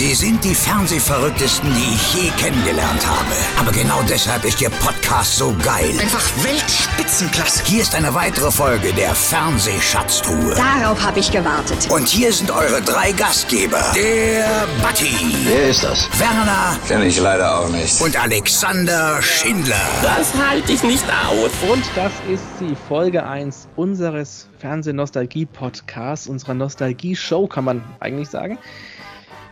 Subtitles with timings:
[0.00, 3.34] Sie sind die Fernsehverrücktesten, die ich je kennengelernt habe.
[3.58, 5.90] Aber genau deshalb ist Ihr Podcast so geil.
[6.00, 7.64] Einfach Weltspitzenklasse.
[7.66, 10.54] Hier ist eine weitere Folge der Fernsehschatztruhe.
[10.54, 11.90] Darauf habe ich gewartet.
[11.90, 13.92] Und hier sind eure drei Gastgeber.
[13.94, 15.14] Der Batti.
[15.44, 16.08] Wer ist das?
[16.18, 16.78] Werner.
[16.88, 18.00] Kenn ich leider auch nicht.
[18.00, 19.76] Und Alexander Schindler.
[20.02, 21.50] Das halte ich nicht aus.
[21.70, 28.56] Und das ist die Folge 1 unseres Fernsehnostalgie-Podcasts, unserer Nostalgie-Show, kann man eigentlich sagen.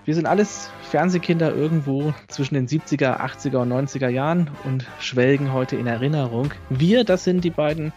[0.09, 5.77] Wir sind alles Fernsehkinder irgendwo zwischen den 70er, 80er und 90er Jahren und schwelgen heute
[5.77, 6.55] in Erinnerung.
[6.71, 7.93] Wir, das sind die beiden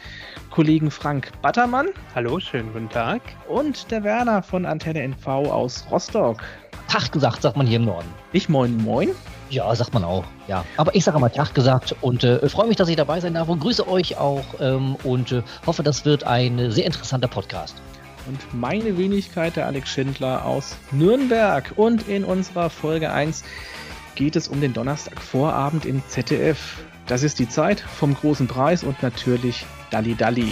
[0.49, 1.87] Kollegen Frank Battermann.
[2.13, 3.21] Hallo, schönen guten Tag.
[3.47, 6.41] Und der Werner von Antenne NV aus Rostock.
[6.89, 8.09] Tag gesagt, sagt man hier im Norden.
[8.33, 9.11] Nicht moin moin?
[9.49, 10.25] Ja, sagt man auch.
[10.49, 13.35] Ja, aber ich sage mal Tag gesagt und äh, freue mich, dass ich dabei sein
[13.35, 17.81] darf und grüße euch auch ähm, und äh, hoffe, das wird ein sehr interessanter Podcast
[18.27, 21.73] und meine Wenigkeit, der Alex Schindler aus Nürnberg.
[21.75, 23.43] Und in unserer Folge 1
[24.15, 26.77] geht es um den Donnerstagvorabend im ZDF.
[27.07, 30.51] Das ist die Zeit vom großen Preis und natürlich Dalli Dalli.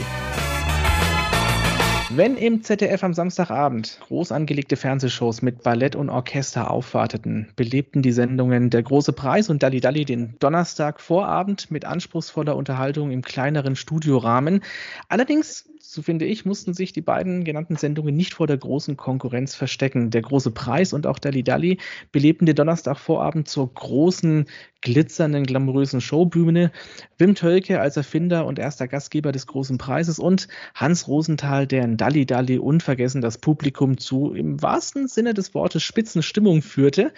[2.12, 8.12] Wenn im ZDF am Samstagabend groß angelegte Fernsehshows mit Ballett und Orchester aufwarteten, belebten die
[8.12, 14.64] Sendungen Der große Preis und Dalli Dalli den Donnerstagvorabend mit anspruchsvoller Unterhaltung im kleineren Studiorahmen.
[15.08, 19.56] Allerdings so finde ich, mussten sich die beiden genannten Sendungen nicht vor der großen Konkurrenz
[19.56, 20.12] verstecken.
[20.12, 21.80] Der große Preis und auch Dalli Dalli
[22.12, 24.46] belebten den Donnerstagvorabend zur großen,
[24.82, 26.72] glitzernden, glamourösen Showbühne.
[27.18, 31.98] Wim Tölke als Erfinder und erster Gastgeber des großen Preises und Hans Rosenthal, der in
[31.98, 37.14] Dalli Dalli unvergessen das Publikum zu, im wahrsten Sinne des Wortes, Spitzenstimmung führte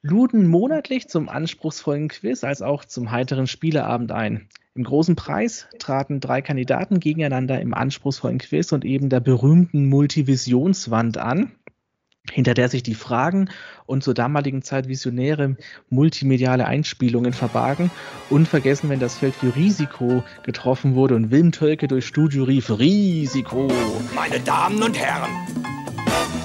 [0.00, 4.48] luden monatlich zum anspruchsvollen Quiz als auch zum heiteren Spieleabend ein.
[4.74, 11.18] Im großen Preis traten drei Kandidaten gegeneinander im anspruchsvollen Quiz und eben der berühmten Multivisionswand
[11.18, 11.52] an,
[12.30, 13.50] hinter der sich die Fragen
[13.84, 15.56] und zur damaligen Zeit visionäre
[15.90, 17.90] multimediale Einspielungen verbargen.
[18.30, 23.68] Unvergessen, wenn das Feld für Risiko getroffen wurde und Wilm Tölke durchs Studio rief, Risiko.
[24.14, 25.30] Meine Damen und Herren,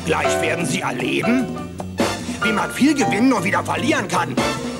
[0.05, 1.45] gleich werden Sie erleben,
[2.43, 4.35] wie man viel gewinnen und wieder verlieren kann.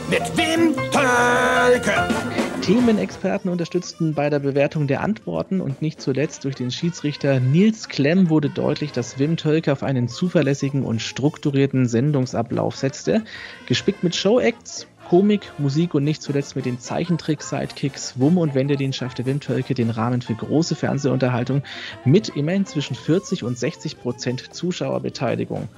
[0.09, 2.36] Mit Wim Tölke.
[2.67, 8.29] Themenexperten unterstützten bei der Bewertung der Antworten und nicht zuletzt durch den Schiedsrichter Nils Klemm
[8.29, 13.23] wurde deutlich, dass Wim Tölke auf einen zuverlässigen und strukturierten Sendungsablauf setzte,
[13.67, 19.25] gespickt mit Showacts, Komik, Musik und nicht zuletzt mit den Zeichentrick-Sidekicks Wumm und Wendedin schaffte
[19.25, 21.63] Wim Tölke den Rahmen für große Fernsehunterhaltung
[22.03, 25.69] mit immerhin zwischen 40 und 60 Prozent Zuschauerbeteiligung.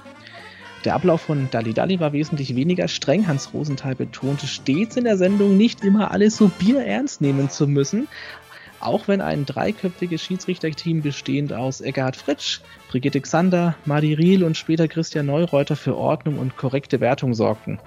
[0.84, 3.28] Der Ablauf von Dalli Dalli war wesentlich weniger streng.
[3.28, 8.08] Hans Rosenthal betonte stets in der Sendung, nicht immer alles so bierernst nehmen zu müssen.
[8.78, 14.88] Auch wenn ein dreiköpfiges Schiedsrichterteam bestehend aus Eckhard Fritsch, Brigitte Xander, Madi Riel und später
[14.88, 17.78] Christian Neureuter für Ordnung und korrekte Wertung sorgten.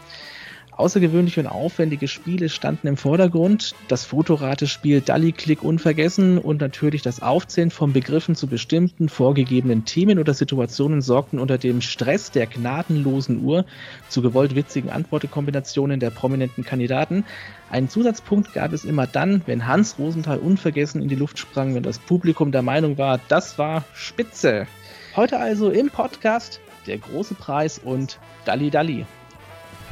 [0.78, 3.76] Außergewöhnliche und aufwendige Spiele standen im Vordergrund.
[3.88, 10.34] Das Fotoratespiel Dalli-Click unvergessen und natürlich das Aufzählen von Begriffen zu bestimmten vorgegebenen Themen oder
[10.34, 13.66] Situationen sorgten unter dem Stress der gnadenlosen Uhr
[14.10, 17.24] zu gewollt witzigen Antwortekombinationen der prominenten Kandidaten.
[17.70, 21.84] Einen Zusatzpunkt gab es immer dann, wenn Hans Rosenthal unvergessen in die Luft sprang, wenn
[21.84, 24.68] das Publikum der Meinung war, das war spitze.
[25.16, 29.06] Heute also im Podcast der große Preis und Dalli Dalli.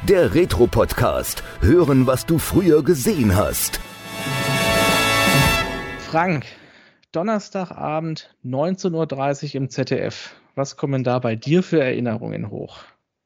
[0.09, 1.43] Der Retro-Podcast.
[1.61, 3.79] Hören, was du früher gesehen hast.
[5.99, 6.47] Frank,
[7.11, 10.33] Donnerstagabend 19.30 Uhr im ZDF.
[10.55, 12.79] Was kommen da bei dir für Erinnerungen hoch?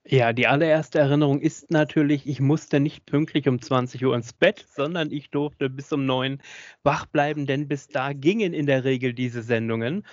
[0.06, 4.66] Ja, die allererste Erinnerung ist natürlich, ich musste nicht pünktlich um 20 Uhr ins Bett,
[4.70, 6.42] sondern ich durfte bis um 9
[6.84, 10.06] wach bleiben, denn bis da gingen in der Regel diese Sendungen.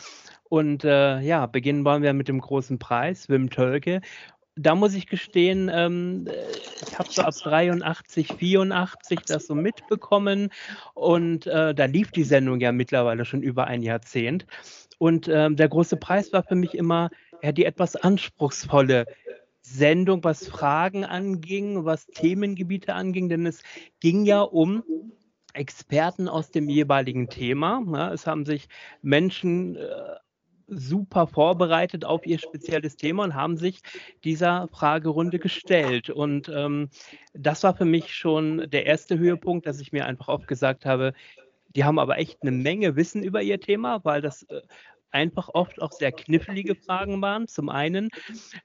[0.49, 4.00] Und äh, ja, beginnen wollen wir mit dem großen Preis, Wim Tölke
[4.57, 6.29] da muss ich gestehen, ähm,
[6.87, 10.51] ich habe so ab 83, 84 das so mitbekommen
[10.95, 14.47] und äh, da lief die Sendung ja mittlerweile schon über ein Jahrzehnt.
[14.99, 17.11] Und ähm, der große Preis war für mich immer
[17.43, 19.07] ja, die etwas anspruchsvolle
[19.62, 23.62] Sendung, was Fragen anging, was Themengebiete anging, denn es
[24.00, 24.82] ging ja um
[25.55, 27.82] Experten aus dem jeweiligen Thema.
[27.93, 28.69] Ja, es haben sich
[29.03, 29.82] Menschen äh,
[30.75, 33.81] super vorbereitet auf ihr spezielles Thema und haben sich
[34.25, 36.11] dieser Fragerunde gestellt.
[36.11, 36.89] Und ähm,
[37.35, 41.13] das war für mich schon der erste Höhepunkt, dass ich mir einfach oft gesagt habe,
[41.75, 44.61] die haben aber echt eine Menge Wissen über ihr Thema, weil das äh,
[45.12, 48.09] einfach oft auch sehr knifflige Fragen waren, zum einen.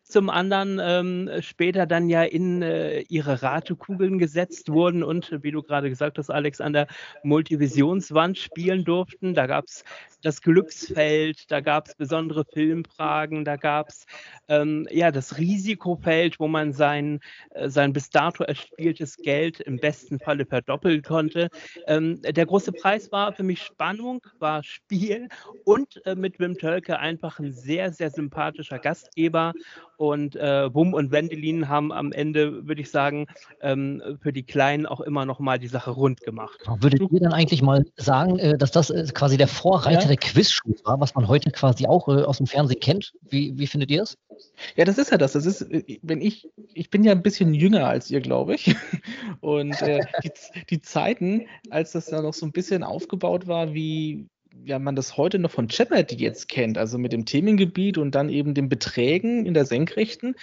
[0.04, 5.62] Zum anderen ähm, später dann ja in äh, ihre Ratekugeln gesetzt wurden und, wie du
[5.62, 6.88] gerade gesagt hast, Alex, an der
[7.24, 9.34] Multivisionswand spielen durften.
[9.34, 9.84] Da gab es
[10.22, 14.06] das Glücksfeld, da gab es besondere Filmfragen, da gab es
[14.48, 17.20] ähm, ja, das Risikofeld, wo man sein,
[17.52, 21.50] äh, sein bis dato erspieltes Geld im besten Falle verdoppeln konnte.
[21.88, 25.28] Ähm, der große Preis war für mich Spannung, war Spiel
[25.66, 29.54] und äh, mit Wim Tölke einfach ein sehr, sehr sympathischer Gastgeber.
[29.98, 33.26] Und äh, Wum und Wendelin haben am Ende, würde ich sagen,
[33.62, 36.60] ähm, für die Kleinen auch immer noch mal die Sache rund gemacht.
[36.80, 40.08] Würdet ihr dann eigentlich mal sagen, äh, dass das äh, quasi der Vorreiter ja.
[40.08, 43.14] der Quizshow war, was man heute quasi auch äh, aus dem Fernsehen kennt?
[43.28, 44.18] Wie, wie findet ihr es?
[44.76, 45.34] Ja, das ist ja das.
[45.34, 48.76] Das ist, äh, wenn ich, ich bin ja ein bisschen jünger als ihr, glaube ich.
[49.42, 50.32] Und äh, die,
[50.70, 54.28] die Zeiten, als das da noch so ein bisschen aufgebaut war, wie,
[54.66, 58.30] ja, man das heute noch von Jeopardy jetzt kennt, also mit dem Themengebiet und dann
[58.30, 60.36] eben den Beträgen in der Senkrechten.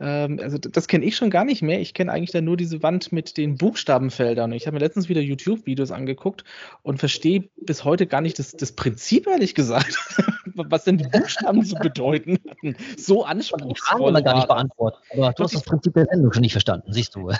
[0.00, 1.80] Ähm, also das kenne ich schon gar nicht mehr.
[1.80, 4.52] Ich kenne eigentlich dann nur diese Wand mit den Buchstabenfeldern.
[4.52, 6.44] Ich habe mir letztens wieder YouTube-Videos angeguckt
[6.82, 9.96] und verstehe bis heute gar nicht das, das Prinzip, ehrlich gesagt,
[10.54, 12.76] was denn die Buchstaben zu bedeuten hatten.
[12.96, 13.74] So anspruchsvoll.
[13.74, 15.00] Die Fragen man gar nicht beantwortet.
[15.12, 17.30] Aber du hast das Prinzip der Sendung schon nicht verstanden, siehst du.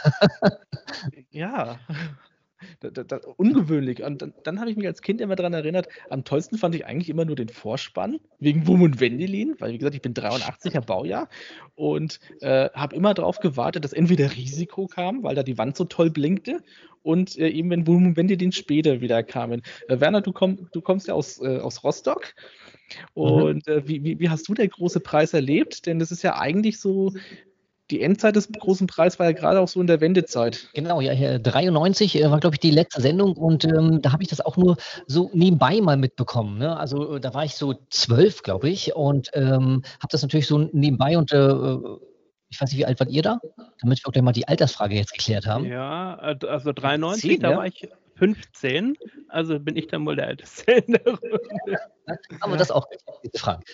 [1.30, 1.78] ja.
[2.80, 4.02] Da, da, da, ungewöhnlich.
[4.02, 6.86] Und dann, dann habe ich mich als Kind immer daran erinnert, am tollsten fand ich
[6.86, 10.80] eigentlich immer nur den Vorspann, wegen Wum und Wendelin, weil wie gesagt, ich bin 83er
[10.80, 11.28] Baujahr
[11.74, 15.84] und äh, habe immer darauf gewartet, dass entweder Risiko kam, weil da die Wand so
[15.84, 16.62] toll blinkte,
[17.02, 19.62] und äh, eben wenn Wum und Wendelin später wieder kamen.
[19.88, 22.34] Äh, Werner, du, komm, du kommst ja aus, äh, aus Rostock.
[23.14, 23.22] Mhm.
[23.22, 23.88] Und mhm.
[23.88, 25.86] wie, wie, wie, hast du der große Preis erlebt?
[25.86, 27.12] Denn das ist ja eigentlich so
[27.90, 30.68] die Endzeit des großen Preises war ja gerade auch so in der Wendezeit.
[30.74, 34.22] Genau, ja, hier 93 äh, war, glaube ich, die letzte Sendung und ähm, da habe
[34.22, 34.76] ich das auch nur
[35.06, 36.58] so nebenbei mal mitbekommen.
[36.58, 36.76] Ne?
[36.76, 40.58] Also äh, da war ich so zwölf, glaube ich, und ähm, habe das natürlich so
[40.72, 41.76] nebenbei und äh,
[42.48, 43.40] ich weiß nicht, wie alt wart ihr da?
[43.80, 45.66] Damit wir auch gleich mal die Altersfrage jetzt geklärt haben.
[45.66, 47.56] Ja, also 93, 10, da ja?
[47.58, 48.96] war ich 15,
[49.28, 51.40] also bin ich dann wohl der Älteste in der Runde.
[52.40, 52.86] Aber das auch
[53.36, 53.64] Frank.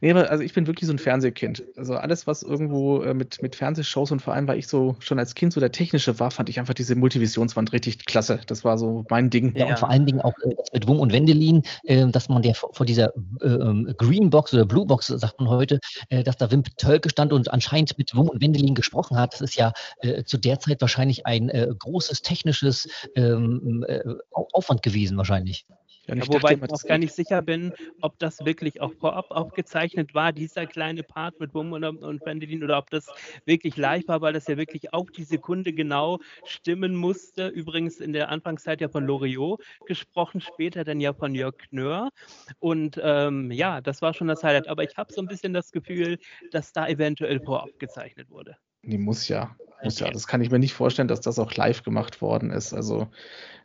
[0.00, 1.64] Nee, aber also ich bin wirklich so ein Fernsehkind.
[1.76, 5.18] Also alles, was irgendwo äh, mit, mit Fernsehshows und vor allem, weil ich so schon
[5.18, 8.40] als Kind so der Technische war, fand ich einfach diese Multivisionswand richtig klasse.
[8.46, 9.54] Das war so mein Ding.
[9.56, 9.70] Ja, ja.
[9.70, 12.86] und vor allen Dingen auch äh, mit Wum und Wendelin, äh, dass man der vor,
[12.86, 16.62] dieser äh, ähm, Green Box oder Blue Box, sagt man heute, äh, dass da Wim
[16.76, 19.34] Tölke stand und anscheinend mit Wum und Wendelin gesprochen hat.
[19.34, 21.48] Das ist ja äh, zu der Zeit wahrscheinlich ein
[21.78, 23.84] großes technisches ähm,
[24.32, 25.66] Aufwand gewesen, wahrscheinlich.
[26.08, 30.14] Ja, ja, wobei ich auch gar nicht sicher bin, ob das wirklich auch vorab aufgezeichnet
[30.14, 33.12] war, dieser kleine Part mit Bum und, und Wendelin, oder ob das
[33.44, 37.48] wirklich live war, weil das ja wirklich auf die Sekunde genau stimmen musste.
[37.48, 42.10] Übrigens in der Anfangszeit ja von Loriot gesprochen, später dann ja von Jörg Knör.
[42.58, 44.68] Und ähm, ja, das war schon das Highlight.
[44.68, 46.18] Aber ich habe so ein bisschen das Gefühl,
[46.50, 48.56] dass da eventuell vorab gezeichnet wurde.
[48.82, 49.56] Die muss ja.
[49.82, 50.10] Muss ja.
[50.10, 52.72] Das kann ich mir nicht vorstellen, dass das auch live gemacht worden ist.
[52.72, 53.08] Also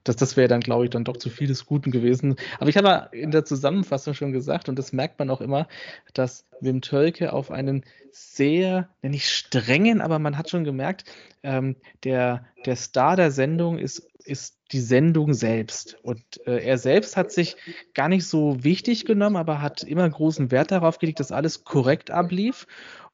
[0.04, 2.36] das, das wäre dann, glaube ich, dann doch zu viel des Guten gewesen.
[2.60, 5.68] Aber ich habe in der Zusammenfassung schon gesagt, und das merkt man auch immer,
[6.14, 11.06] dass Wim Tölke auf einen sehr, nicht strengen, aber man hat schon gemerkt,
[11.42, 15.98] ähm, der, der Star der Sendung ist, ist die Sendung selbst.
[16.04, 17.56] Und äh, er selbst hat sich
[17.94, 22.12] gar nicht so wichtig genommen, aber hat immer großen Wert darauf gelegt, dass alles korrekt
[22.12, 22.68] ablief.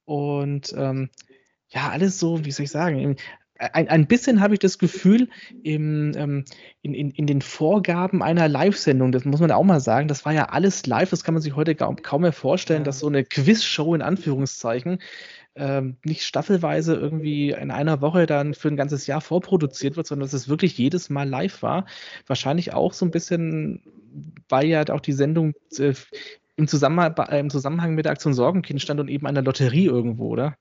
[0.06, 1.10] Und ähm,
[1.70, 3.16] ja, alles so, wie soll ich sagen,
[3.60, 5.28] ein, ein bisschen habe ich das Gefühl,
[5.64, 6.46] im, ähm,
[6.82, 10.34] in, in, in den Vorgaben einer Live-Sendung, das muss man auch mal sagen, das war
[10.34, 12.86] ja alles live, das kann man sich heute kaum, kaum mehr vorstellen, ja.
[12.86, 15.00] dass so eine Quiz-Show in Anführungszeichen
[15.56, 20.26] ähm, nicht staffelweise irgendwie in einer Woche dann für ein ganzes Jahr vorproduziert wird, sondern
[20.26, 21.86] dass es wirklich jedes Mal live war.
[22.28, 23.84] Wahrscheinlich auch so ein bisschen,
[24.48, 25.94] weil ja auch die Sendung äh,
[26.56, 30.56] im, Zusammenhang, im Zusammenhang mit der Aktion Sorgenkind stand und eben einer Lotterie irgendwo, oder?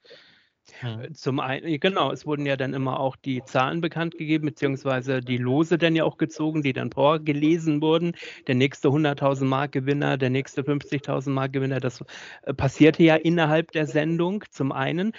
[0.80, 1.14] Hm.
[1.14, 5.36] Zum einen, genau, es wurden ja dann immer auch die Zahlen bekannt gegeben, beziehungsweise die
[5.36, 8.12] Lose dann ja auch gezogen, die dann vorgelesen wurden.
[8.46, 12.04] Der nächste 100.000 Mark Gewinner, der nächste 50.000 Mark Gewinner, das
[12.42, 15.12] äh, passierte ja innerhalb der Sendung, zum einen.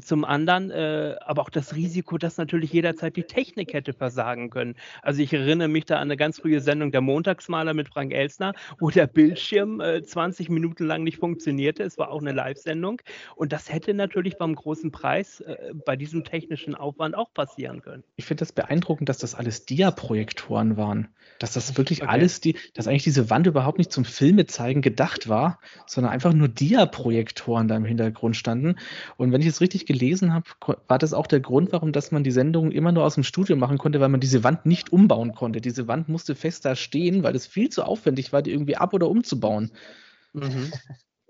[0.00, 4.74] Zum anderen, äh, aber auch das Risiko, dass natürlich jederzeit die Technik hätte versagen können.
[5.02, 8.52] Also ich erinnere mich da an eine ganz frühe Sendung der Montagsmaler mit Frank Elsner,
[8.78, 11.82] wo der Bildschirm äh, 20 Minuten lang nicht funktionierte.
[11.82, 13.00] Es war auch eine Live-Sendung.
[13.36, 18.04] Und das hätte natürlich beim großen Preis äh, bei diesem technischen Aufwand auch passieren können.
[18.16, 21.08] Ich finde das beeindruckend, dass das alles Dia-Projektoren waren.
[21.38, 22.10] Dass das wirklich okay.
[22.10, 26.32] alles, die, dass eigentlich diese Wand überhaupt nicht zum Filme zeigen gedacht war, sondern einfach
[26.32, 28.76] nur Dia-Projektoren da im Hintergrund standen.
[29.16, 30.46] Und wenn ich es richtig gelesen habe,
[30.88, 33.56] war das auch der Grund, warum dass man die Sendung immer nur aus dem Studio
[33.56, 35.60] machen konnte, weil man diese Wand nicht umbauen konnte.
[35.60, 38.94] Diese Wand musste fest da stehen, weil es viel zu aufwendig war, die irgendwie ab-
[38.94, 39.70] oder umzubauen.
[40.32, 40.72] Mhm.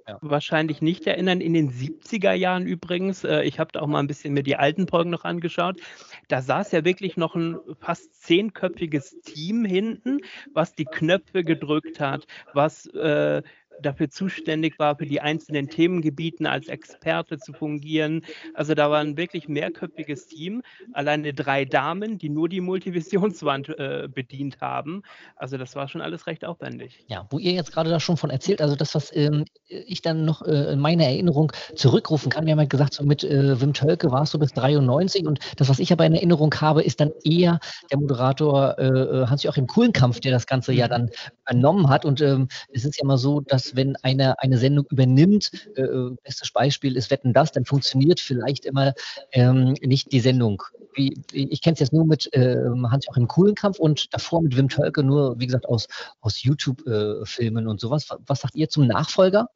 [0.09, 0.19] Ja.
[0.23, 1.43] Wahrscheinlich nicht erinnern.
[1.43, 4.57] In den 70er Jahren übrigens, äh, ich habe da auch mal ein bisschen mir die
[4.57, 5.81] alten Folgen noch angeschaut,
[6.29, 10.21] da saß ja wirklich noch ein fast zehnköpfiges Team hinten,
[10.55, 13.43] was die Knöpfe gedrückt hat, was äh,
[13.81, 18.23] dafür zuständig war, für die einzelnen Themengebieten als Experte zu fungieren.
[18.55, 20.63] Also da war ein wirklich mehrköpfiges Team.
[20.93, 25.03] Alleine drei Damen, die nur die Multivisionswand äh, bedient haben.
[25.37, 27.05] Also das war schon alles recht aufwendig.
[27.09, 30.25] Ja, wo ihr jetzt gerade da schon von erzählt, also das, was ähm, ich dann
[30.25, 33.73] noch äh, in meiner Erinnerung zurückrufen kann, wir haben ja gesagt, so mit äh, Wim
[33.73, 37.13] Tölke warst du bis 93 und das, was ich aber in Erinnerung habe, ist dann
[37.25, 40.91] eher der Moderator äh, äh Hans-Joachim Kuhlenkampf, der das Ganze ja mhm.
[40.91, 41.11] dann
[41.43, 45.51] übernommen hat und ähm, es ist ja immer so, dass wenn eine, eine Sendung übernimmt,
[45.77, 45.87] äh,
[46.23, 48.95] bestes Beispiel ist Wetten das, dann funktioniert vielleicht immer
[49.33, 50.63] ähm, nicht die Sendung.
[50.95, 52.57] Wie, ich kenne es jetzt nur mit äh,
[52.91, 55.87] Hans-Joachim Kuhlenkampf und davor mit Wim Tölke, nur wie gesagt aus,
[56.21, 58.09] aus YouTube-Filmen äh, und sowas.
[58.27, 59.49] Was sagt ihr zum Nachfolger?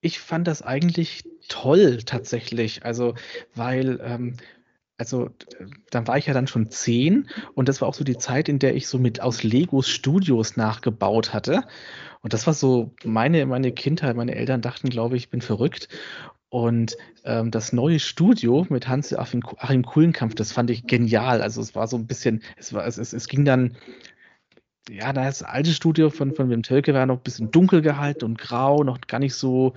[0.00, 2.84] Ich fand das eigentlich toll tatsächlich.
[2.84, 3.14] Also,
[3.54, 4.36] weil ähm,
[4.96, 5.30] also
[5.90, 8.58] dann war ich ja dann schon zehn und das war auch so die Zeit, in
[8.58, 11.64] der ich so mit aus Legos Studios nachgebaut hatte.
[12.22, 14.16] Und das war so meine, meine Kindheit.
[14.16, 15.88] Meine Eltern dachten, glaube ich, ich bin verrückt.
[16.48, 21.42] Und ähm, das neue Studio mit Hans-Achim Achim Kuhlenkampf, das fand ich genial.
[21.42, 23.76] Also es war so ein bisschen, es, war, es, es, es ging dann,
[24.88, 28.38] ja, das alte Studio von, von Wim Tölke war noch ein bisschen dunkel gehalten und
[28.38, 29.74] grau, noch gar nicht so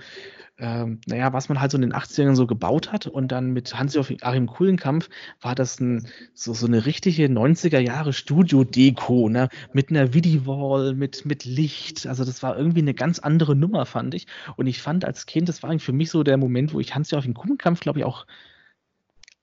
[0.58, 3.06] ähm, naja, was man halt so in den 80ern so gebaut hat.
[3.06, 5.08] Und dann mit Hans-Joachim Kuhlenkampf
[5.40, 9.48] war das ein, so, so eine richtige 90er Jahre Studio-Deko, ne?
[9.72, 12.06] mit einer Vidi-Wall, mit, mit Licht.
[12.06, 14.26] Also das war irgendwie eine ganz andere Nummer, fand ich.
[14.56, 17.34] Und ich fand als Kind, das war für mich so der Moment, wo ich Hans-Joachim
[17.34, 18.26] Kuhlenkampf, glaube ich, auch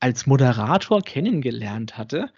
[0.01, 2.29] als Moderator kennengelernt hatte.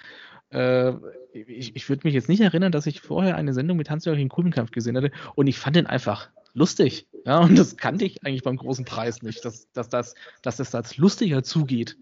[0.52, 0.94] Äh,
[1.34, 4.70] ich, ich würde mich jetzt nicht erinnern, dass ich vorher eine Sendung mit Hans-Joachim Kuhlenkampf
[4.70, 5.12] gesehen hatte.
[5.34, 7.08] Und ich fand den einfach lustig.
[7.26, 10.74] Ja, und das kannte ich eigentlich beim großen Preis nicht, dass, dass, das, dass das
[10.74, 11.98] als lustiger zugeht.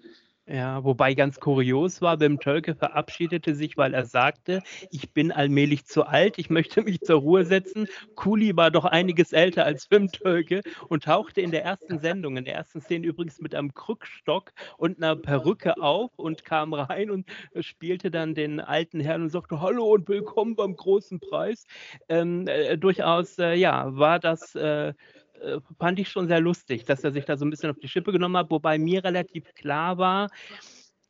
[0.48, 4.62] Ja, wobei ganz kurios war, Wim Tölke verabschiedete sich, weil er sagte,
[4.92, 7.88] ich bin allmählich zu alt, ich möchte mich zur Ruhe setzen.
[8.14, 12.46] Kuli war doch einiges älter als Wim Tölke und tauchte in der ersten Sendung, in
[12.46, 17.28] der ersten Szene übrigens mit einem Krückstock und einer Perücke auf und kam rein und
[17.62, 21.66] spielte dann den alten Herrn und sagte, hallo und willkommen beim großen Preis.
[22.08, 24.54] Ähm, äh, durchaus, äh, ja, war das...
[24.54, 24.94] Äh,
[25.42, 27.88] äh, fand ich schon sehr lustig, dass er sich da so ein bisschen auf die
[27.88, 30.30] Schippe genommen hat, wobei mir relativ klar war,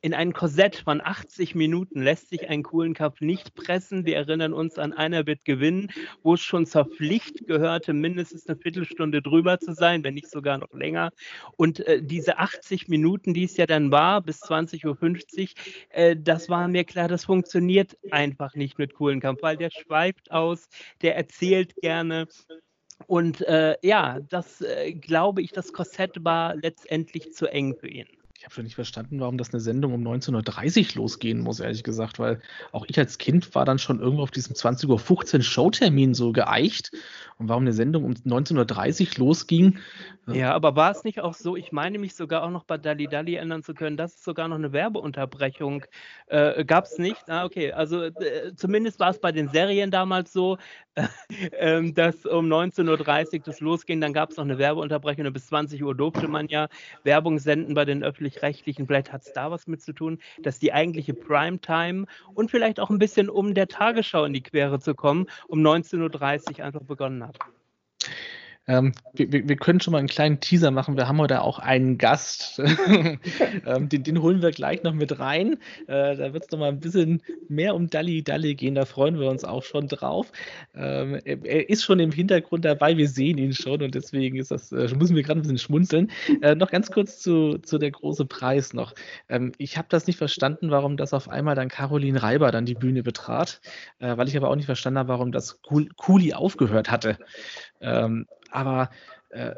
[0.06, 4.06] in ein Korsett von 80 Minuten lässt sich ein coolen Cup nicht pressen.
[4.06, 5.92] Wir erinnern uns an einer wird gewinnen,
[6.22, 10.60] wo es schon zur Pflicht gehörte, mindestens eine Viertelstunde drüber zu sein, wenn nicht sogar
[10.60, 11.10] noch länger.
[11.58, 15.48] Und äh, diese 80 Minuten, die es ja dann war, bis 20.50 Uhr,
[15.90, 20.30] äh, das war mir klar, das funktioniert einfach nicht mit coolen Kampf, weil der schweift
[20.30, 20.68] aus,
[21.02, 22.28] der erzählt gerne,
[23.08, 28.08] und äh, ja, das äh, glaube ich, das Korsett war letztendlich zu eng für ihn.
[28.46, 31.82] Ich habe schon nicht verstanden, warum das eine Sendung um 19.30 Uhr losgehen muss, ehrlich
[31.82, 32.40] gesagt, weil
[32.74, 36.92] auch ich als Kind war dann schon irgendwo auf diesem 20.15 Uhr Showtermin so geeicht.
[37.38, 39.80] Und warum eine Sendung um 19.30 Uhr losging.
[40.28, 42.78] Äh, ja, aber war es nicht auch so, ich meine mich sogar auch noch bei
[42.78, 45.84] Dali Dali ändern zu können, dass es sogar noch eine Werbeunterbrechung
[46.28, 47.28] äh, gab es nicht.
[47.28, 50.58] Ah, okay, also äh, zumindest war es bei den Serien damals so,
[51.52, 55.48] äh, dass um 19.30 Uhr das losging, dann gab es noch eine Werbeunterbrechung und bis
[55.48, 56.70] 20 Uhr durfte man ja
[57.04, 60.60] Werbung senden bei den öffentlichen öffentlich-rechtlichen, vielleicht hat es da was mit zu tun, dass
[60.60, 64.96] die eigentliche Primetime und vielleicht auch ein bisschen um der Tagesschau in die Quere zu
[64.96, 67.38] kommen, um 19.30 Uhr einfach begonnen hat.
[68.68, 70.98] Ähm, wir, wir, können schon mal einen kleinen Teaser machen.
[70.98, 72.60] Wir haben heute auch einen Gast.
[73.66, 75.54] ähm, den, den, holen wir gleich noch mit rein.
[75.88, 78.74] Äh, da wird es noch mal ein bisschen mehr um Dalli Dalli gehen.
[78.74, 80.32] Da freuen wir uns auch schon drauf.
[80.74, 82.98] Ähm, er, er, ist schon im Hintergrund dabei.
[82.98, 86.12] Wir sehen ihn schon und deswegen das, äh, müssen wir gerade ein bisschen schmunzeln.
[86.42, 88.96] Äh, noch ganz kurz zu, zu der große Preis noch.
[89.30, 92.74] Ähm, ich habe das nicht verstanden, warum das auf einmal dann Caroline Reiber dann die
[92.74, 93.62] Bühne betrat,
[94.00, 97.20] äh, weil ich aber auch nicht verstanden habe, warum das Kuli aufgehört hatte.
[98.56, 98.90] Aber
[99.30, 99.56] äh,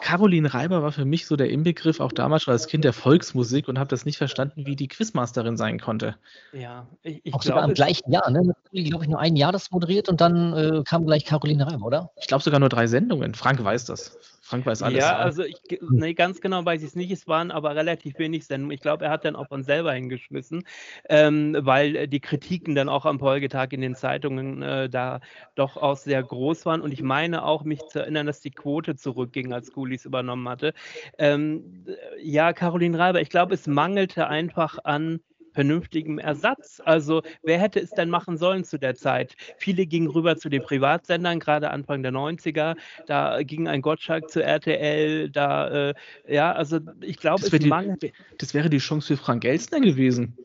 [0.00, 3.66] Caroline Reiber war für mich so der Inbegriff, auch damals schon als Kind der Volksmusik
[3.66, 6.16] und habe das nicht verstanden, wie die Quizmasterin sein konnte.
[6.52, 8.54] Ja, ich, ich auch glaube, sogar im gleichen Jahr, ne?
[8.70, 11.84] Ich glaube ich nur ein Jahr das moderiert und dann äh, kam gleich Caroline Reiber,
[11.84, 12.10] oder?
[12.16, 13.34] Ich glaube sogar nur drei Sendungen.
[13.34, 14.33] Frank weiß das.
[14.44, 14.98] Frank weiß alles.
[14.98, 17.10] Ja, also ich, nee, ganz genau weiß ich es nicht.
[17.10, 18.74] Es waren aber relativ wenig Sendungen.
[18.74, 20.64] Ich glaube, er hat dann auch von selber hingeschmissen,
[21.08, 25.20] ähm, weil die Kritiken dann auch am Folgetag in den Zeitungen äh, da
[25.54, 26.82] doch auch sehr groß waren.
[26.82, 30.74] Und ich meine auch, mich zu erinnern, dass die Quote zurückging, als Gulis übernommen hatte.
[31.16, 31.86] Ähm,
[32.22, 35.20] ja, Caroline Reiber, ich glaube, es mangelte einfach an
[35.54, 36.82] vernünftigem Ersatz.
[36.84, 39.36] Also wer hätte es denn machen sollen zu der Zeit?
[39.56, 42.76] Viele gingen rüber zu den Privatsendern, gerade Anfang der 90er.
[43.06, 45.30] Da ging ein Gottschalk zu RTL.
[45.30, 45.94] Da, äh,
[46.28, 50.36] ja, also ich glaube, das, das wäre die Chance für Frank Elstner gewesen.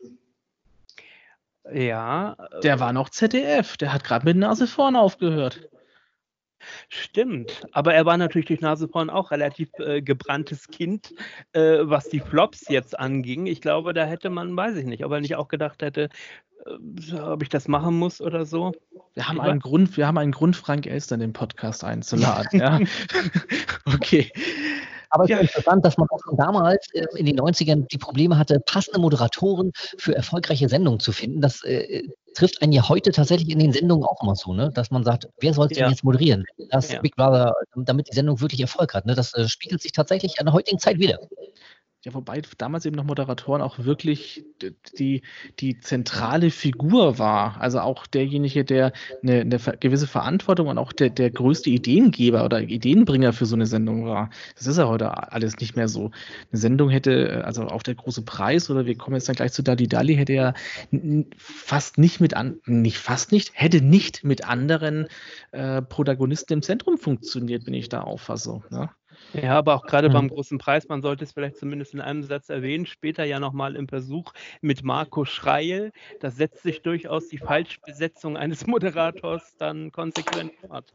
[1.71, 2.35] Ja.
[2.63, 3.77] Der war noch ZDF.
[3.77, 5.69] Der hat gerade mit Nase vorn aufgehört.
[6.89, 11.13] Stimmt, aber er war natürlich durch Nase vorn auch relativ äh, gebranntes Kind,
[11.53, 13.45] äh, was die Flops jetzt anging.
[13.45, 16.09] Ich glaube, da hätte man, weiß ich nicht, ob er nicht auch gedacht hätte,
[16.65, 18.73] äh, ob ich das machen muss oder so.
[19.13, 22.59] Wir haben einen Grund, wir haben einen Grund, Frank Elster in den Podcast einzuladen.
[22.59, 22.79] ja.
[23.85, 24.31] okay.
[25.09, 25.37] Aber es ja.
[25.37, 28.99] ist interessant, dass man auch schon damals äh, in den 90ern die Probleme hatte, passende
[28.99, 31.41] Moderatoren für erfolgreiche Sendungen zu finden.
[31.41, 32.03] Das äh,
[32.35, 34.71] trifft einen ja heute tatsächlich in den Sendungen auch immer so, ne?
[34.73, 35.85] dass man sagt, wer soll es ja.
[35.85, 36.45] denn jetzt moderieren?
[36.69, 37.01] Das ja.
[37.01, 39.05] Big Brother, damit die Sendung wirklich Erfolg hat.
[39.05, 39.15] Ne?
[39.15, 41.19] Das äh, spiegelt sich tatsächlich an der heutigen Zeit wieder.
[42.06, 44.46] Ja, wobei damals eben noch Moderatoren auch wirklich
[44.98, 45.22] die,
[45.60, 47.60] die zentrale Figur war.
[47.60, 52.62] Also auch derjenige, der eine, eine gewisse Verantwortung und auch der, der größte Ideengeber oder
[52.62, 54.29] Ideenbringer für so eine Sendung war.
[54.56, 56.12] Das ist ja heute alles nicht mehr so.
[56.51, 59.62] Eine Sendung hätte, also auch der große Preis oder wir kommen jetzt dann gleich zu
[59.62, 60.53] Dali Dali, hätte ja
[61.36, 65.08] fast nicht mit an, nicht fast nicht, hätte nicht mit anderen
[65.51, 68.62] äh, Protagonisten im Zentrum funktioniert, wenn ich da auffasse.
[68.70, 68.89] Ne?
[69.33, 70.13] Ja, aber auch gerade mhm.
[70.13, 73.75] beim großen Preis, man sollte es vielleicht zumindest in einem Satz erwähnen, später ja nochmal
[73.75, 75.91] im Versuch mit Marco Schreil.
[76.19, 80.93] Da setzt sich durchaus die Falschbesetzung eines Moderators dann konsequent fort.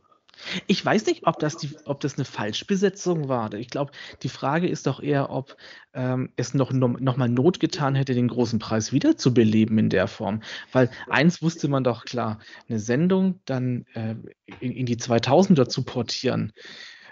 [0.67, 3.53] Ich weiß nicht, ob das, die, ob das eine Falschbesetzung war.
[3.55, 5.57] Ich glaube, die Frage ist doch eher, ob
[5.93, 10.43] ähm, es noch, noch mal Not getan hätte, den großen Preis wiederzubeleben in der Form.
[10.73, 14.17] Weil eins wusste man doch klar, eine Sendung dann äh,
[14.61, 16.53] in, in, die 2000er zu portieren,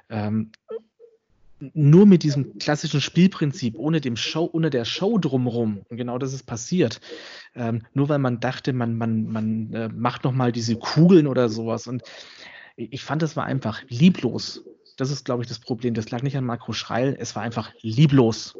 [0.08, 0.50] ähm,
[1.74, 6.32] nur mit diesem klassischen Spielprinzip, ohne dem Show, ohne der Show drumherum, und genau das
[6.32, 7.00] ist passiert,
[7.54, 11.48] ähm, nur weil man dachte, man, man, man äh, macht noch mal diese Kugeln oder
[11.48, 11.86] sowas.
[11.86, 12.02] Und
[12.76, 14.64] ich fand, das war einfach lieblos.
[14.96, 15.94] Das ist, glaube ich, das Problem.
[15.94, 18.58] Das lag nicht an Marco Schreil, es war einfach lieblos.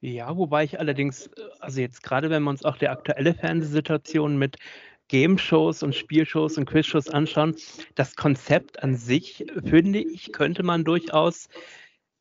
[0.00, 4.56] Ja, wobei ich allerdings, also jetzt gerade wenn wir uns auch die aktuelle Fernsehsituation mit
[5.08, 7.56] Game-Shows und Spielshows und Quizshows anschauen,
[7.94, 11.48] das Konzept an sich, finde ich, könnte man durchaus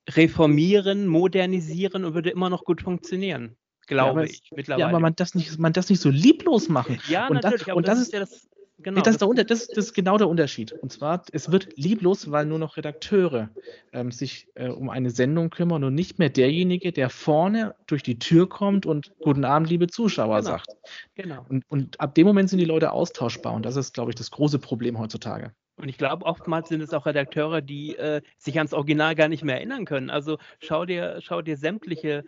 [0.09, 3.55] reformieren, modernisieren und würde immer noch gut funktionieren,
[3.87, 4.81] glaube ja, ich mittlerweile.
[4.81, 6.99] Ja, aber man das nicht, man das nicht so lieblos machen.
[7.07, 9.01] Ja, und natürlich, das, und das, das ist ja das Genau.
[9.01, 10.73] Das, ist das, ist genau der Unterschied.
[10.73, 13.49] Und zwar, es wird lieblos, weil nur noch Redakteure
[13.93, 18.19] ähm, sich äh, um eine Sendung kümmern und nicht mehr derjenige, der vorne durch die
[18.19, 20.49] Tür kommt und Guten Abend, liebe Zuschauer genau.
[20.49, 20.67] sagt.
[21.15, 21.45] Genau.
[21.47, 23.53] Und, und ab dem Moment sind die Leute austauschbar.
[23.53, 25.53] Und das ist, glaube ich, das große Problem heutzutage.
[25.77, 29.43] Und ich glaube, oftmals sind es auch Redakteure, die äh, sich ans Original gar nicht
[29.43, 30.09] mehr erinnern können.
[30.09, 32.23] Also schau dir, schau dir sämtliche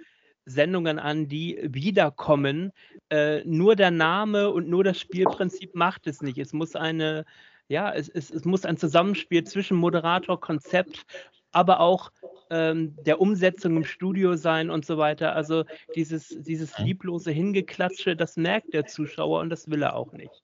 [0.46, 2.72] Sendungen an, die wiederkommen.
[3.10, 6.38] Äh, nur der Name und nur das Spielprinzip macht es nicht.
[6.38, 7.26] Es muss eine,
[7.68, 11.06] ja, es, es, es muss ein Zusammenspiel zwischen Moderator, Konzept,
[11.52, 12.12] aber auch
[12.50, 15.36] ähm, der Umsetzung im Studio sein und so weiter.
[15.36, 15.64] Also
[15.96, 20.44] dieses, dieses lieblose Hingeklatsche, das merkt der Zuschauer und das will er auch nicht.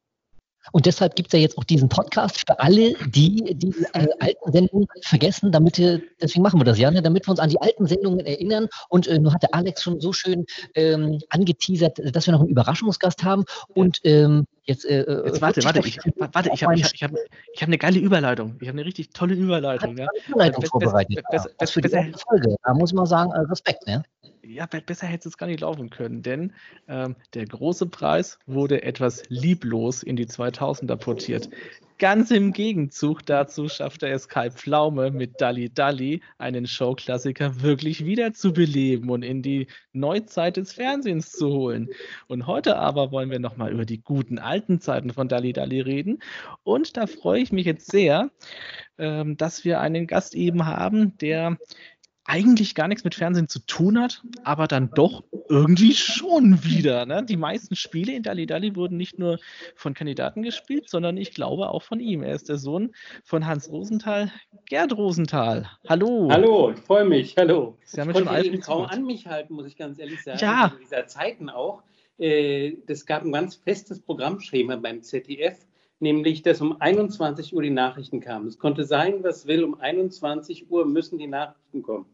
[0.71, 4.52] Und deshalb gibt es ja jetzt auch diesen Podcast für alle, die die äh, alten
[4.52, 7.86] Sendungen vergessen, damit deswegen machen wir das ja, ne, damit wir uns an die alten
[7.86, 8.67] Sendungen erinnern.
[8.89, 10.45] Und äh, nur hat der Alex schon so schön
[10.76, 13.43] ähm, angeteasert, dass wir noch einen Überraschungsgast haben.
[13.73, 17.04] Und ähm, jetzt, äh, äh jetzt warte, warte, ich, warte, ich habe ich hab, ich
[17.04, 17.12] hab,
[17.54, 18.56] ich hab eine geile Überleitung.
[18.62, 19.97] Ich habe eine richtig tolle Überleitung.
[19.97, 20.08] Ja.
[20.28, 21.23] Überleitung vorbereitet.
[21.30, 21.56] Besser, ja.
[21.58, 22.56] besser, besser, Folge.
[22.63, 24.04] Da muss man sagen, äh, Respekt, ne?
[24.45, 26.53] Ja, besser hätte es gar nicht laufen können, denn
[26.88, 31.49] ähm, der große Preis wurde etwas lieblos in die 2000er portiert.
[31.99, 39.10] Ganz im Gegenzug dazu schaffte es Kai Pflaume mit Dalli Dalli, einen Showklassiker wirklich wiederzubeleben
[39.10, 41.89] und in die Neuzeit des Fernsehens zu holen.
[42.27, 46.19] Und heute aber wollen wir nochmal über die guten alten Zeiten von Dalli Dalli reden.
[46.63, 48.32] Und da freue ich mich jetzt sehr,
[48.97, 51.58] ähm, dass wir einen Gast eben haben, der
[52.25, 57.05] eigentlich gar nichts mit Fernsehen zu tun hat, aber dann doch irgendwie schon wieder.
[57.05, 57.25] Ne?
[57.25, 59.39] Die meisten Spiele in Dali Dali wurden nicht nur
[59.75, 62.23] von Kandidaten gespielt, sondern ich glaube auch von ihm.
[62.23, 64.31] Er ist der Sohn von Hans Rosenthal,
[64.65, 65.69] Gerd Rosenthal.
[65.88, 66.29] Hallo.
[66.31, 67.36] Hallo, ich freue mich.
[67.38, 67.77] Hallo.
[67.83, 70.39] Sie haben ich konnte schon kaum an mich halten, muss ich ganz ehrlich sagen.
[70.39, 70.71] Ja.
[70.73, 71.83] In dieser Zeiten auch.
[72.17, 75.57] Äh, das gab ein ganz festes Programmschema beim ZDF
[76.03, 78.47] nämlich dass um 21 Uhr die Nachrichten kamen.
[78.47, 82.05] Es konnte sein, was will, um 21 Uhr müssen die Nachrichten kommen.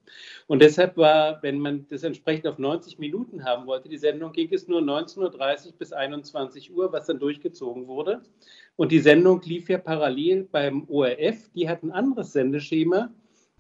[0.48, 4.48] Und deshalb war, wenn man das entsprechend auf 90 Minuten haben wollte, die Sendung, ging
[4.54, 5.18] es nur 19.30
[5.68, 8.22] Uhr bis 21 Uhr, was dann durchgezogen wurde.
[8.78, 13.12] Und die Sendung lief ja parallel beim ORF, die hat ein anderes Sendeschema.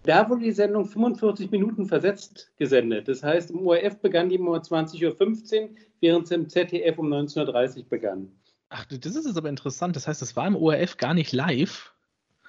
[0.03, 3.09] Da wurde die Sendung 45 Minuten versetzt gesendet.
[3.09, 7.79] Das heißt, im ORF begann die um 20.15 Uhr, während sie im ZDF um 19.30
[7.79, 8.31] Uhr begann.
[8.69, 9.95] Ach, das ist jetzt aber interessant.
[9.95, 11.93] Das heißt, es war im ORF gar nicht live?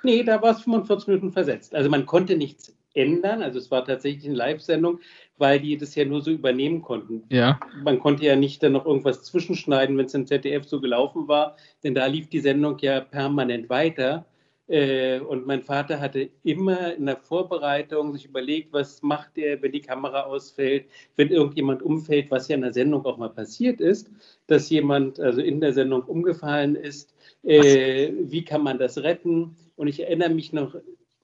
[0.03, 1.75] Nee, da war es 45 Minuten versetzt.
[1.75, 3.43] Also man konnte nichts ändern.
[3.43, 5.01] Also es war tatsächlich eine Live-Sendung,
[5.39, 7.25] weil die das ja nur so übernehmen konnten.
[7.31, 7.61] Ja.
[7.83, 11.57] Man konnte ja nicht dann noch irgendwas zwischenschneiden, wenn es im ZDF so gelaufen war,
[11.85, 14.27] denn da lief die Sendung ja permanent weiter.
[14.71, 19.73] Äh, und mein Vater hatte immer in der Vorbereitung sich überlegt, was macht er, wenn
[19.73, 24.09] die Kamera ausfällt, wenn irgendjemand umfällt, was ja in der Sendung auch mal passiert ist,
[24.47, 27.13] dass jemand also in der Sendung umgefallen ist.
[27.43, 29.57] Äh, wie kann man das retten?
[29.75, 30.77] Und ich erinnere mich noch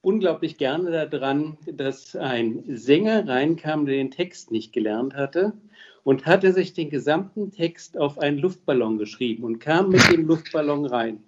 [0.03, 5.53] unglaublich gerne daran, dass ein Sänger reinkam, der den Text nicht gelernt hatte
[6.03, 10.87] und hatte sich den gesamten Text auf einen Luftballon geschrieben und kam mit dem Luftballon
[10.87, 11.23] rein.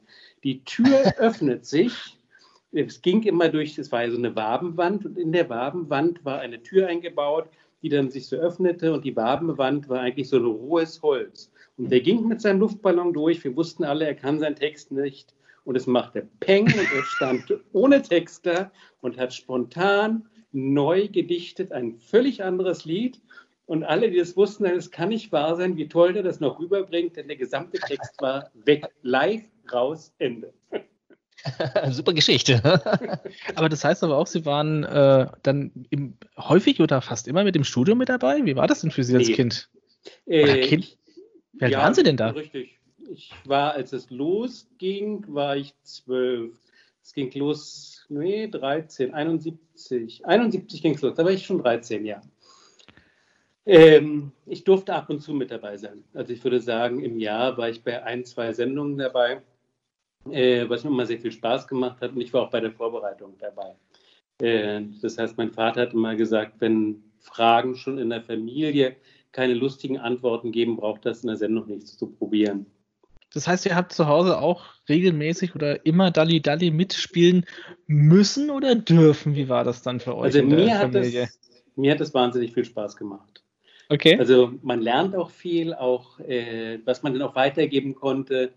[0.44, 2.16] Die Tür öffnet sich.
[2.72, 6.40] Es ging immer durch, es war ja so eine Wabenwand und in der Wabenwand war
[6.40, 7.48] eine Tür eingebaut,
[7.82, 11.50] die dann sich so öffnete und die Wabenwand war eigentlich so ein rohes Holz.
[11.76, 13.42] Und der ging mit seinem Luftballon durch.
[13.44, 15.34] Wir wussten alle, er kann seinen Text nicht.
[15.64, 18.70] Und es machte Peng und er stand ohne Text da
[19.00, 23.20] und hat spontan neu gedichtet ein völlig anderes Lied.
[23.66, 26.58] Und alle, die das wussten, es kann nicht wahr sein, wie toll der das noch
[26.58, 30.52] rüberbringt, denn der gesamte Text war weg, live, raus, Ende.
[31.90, 32.60] Super Geschichte.
[33.54, 37.54] aber das heißt aber auch, Sie waren äh, dann im, häufig oder fast immer mit
[37.54, 38.40] dem Studio mit dabei?
[38.44, 39.34] Wie war das denn für Sie als nee.
[39.34, 39.70] Kind?
[40.26, 40.98] Äh, kind?
[41.52, 42.30] Wie alt ja, waren Sie denn da?
[42.30, 42.78] Richtig.
[43.10, 46.52] Ich war, als es losging, war ich zwölf.
[47.02, 50.26] Es ging los, nee, 13, 71.
[50.26, 52.20] 71 ging es los, da war ich schon 13, ja.
[53.64, 56.04] Ähm, ich durfte ab und zu mit dabei sein.
[56.14, 59.42] Also ich würde sagen, im Jahr war ich bei ein, zwei Sendungen dabei,
[60.30, 62.12] äh, was mir immer sehr viel Spaß gemacht hat.
[62.12, 63.74] Und ich war auch bei der Vorbereitung dabei.
[64.40, 68.96] Äh, das heißt, mein Vater hat immer gesagt, wenn Fragen schon in der Familie
[69.32, 72.66] keine lustigen Antworten geben, braucht das in der Sendung nichts zu probieren.
[73.34, 77.44] Das heißt, ihr habt zu Hause auch regelmäßig oder immer Dalli Dalli mitspielen
[77.86, 79.34] müssen oder dürfen?
[79.34, 80.34] Wie war das dann für euch?
[80.34, 81.12] Also mir hat, das,
[81.76, 83.44] mir hat das wahnsinnig viel Spaß gemacht.
[83.90, 84.18] Okay.
[84.18, 88.52] Also man lernt auch viel, auch äh, was man dann auch weitergeben konnte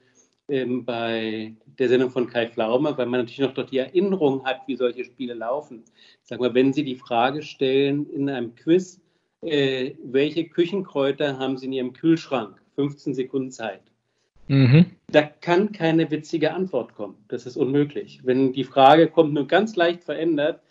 [0.50, 4.62] ähm, bei der Sendung von Kai Pflaume, weil man natürlich noch dort die Erinnerung hat,
[4.68, 5.84] wie solche Spiele laufen.
[6.24, 9.02] Sag mal, wenn Sie die Frage stellen in einem Quiz,
[9.42, 12.62] äh, welche Küchenkräuter haben Sie in Ihrem Kühlschrank?
[12.76, 13.82] 15 Sekunden Zeit.
[14.48, 14.86] Mhm.
[15.08, 17.16] Da kann keine witzige Antwort kommen.
[17.28, 18.22] Das ist unmöglich.
[18.24, 20.62] Wenn die Frage kommt, nur ganz leicht verändert,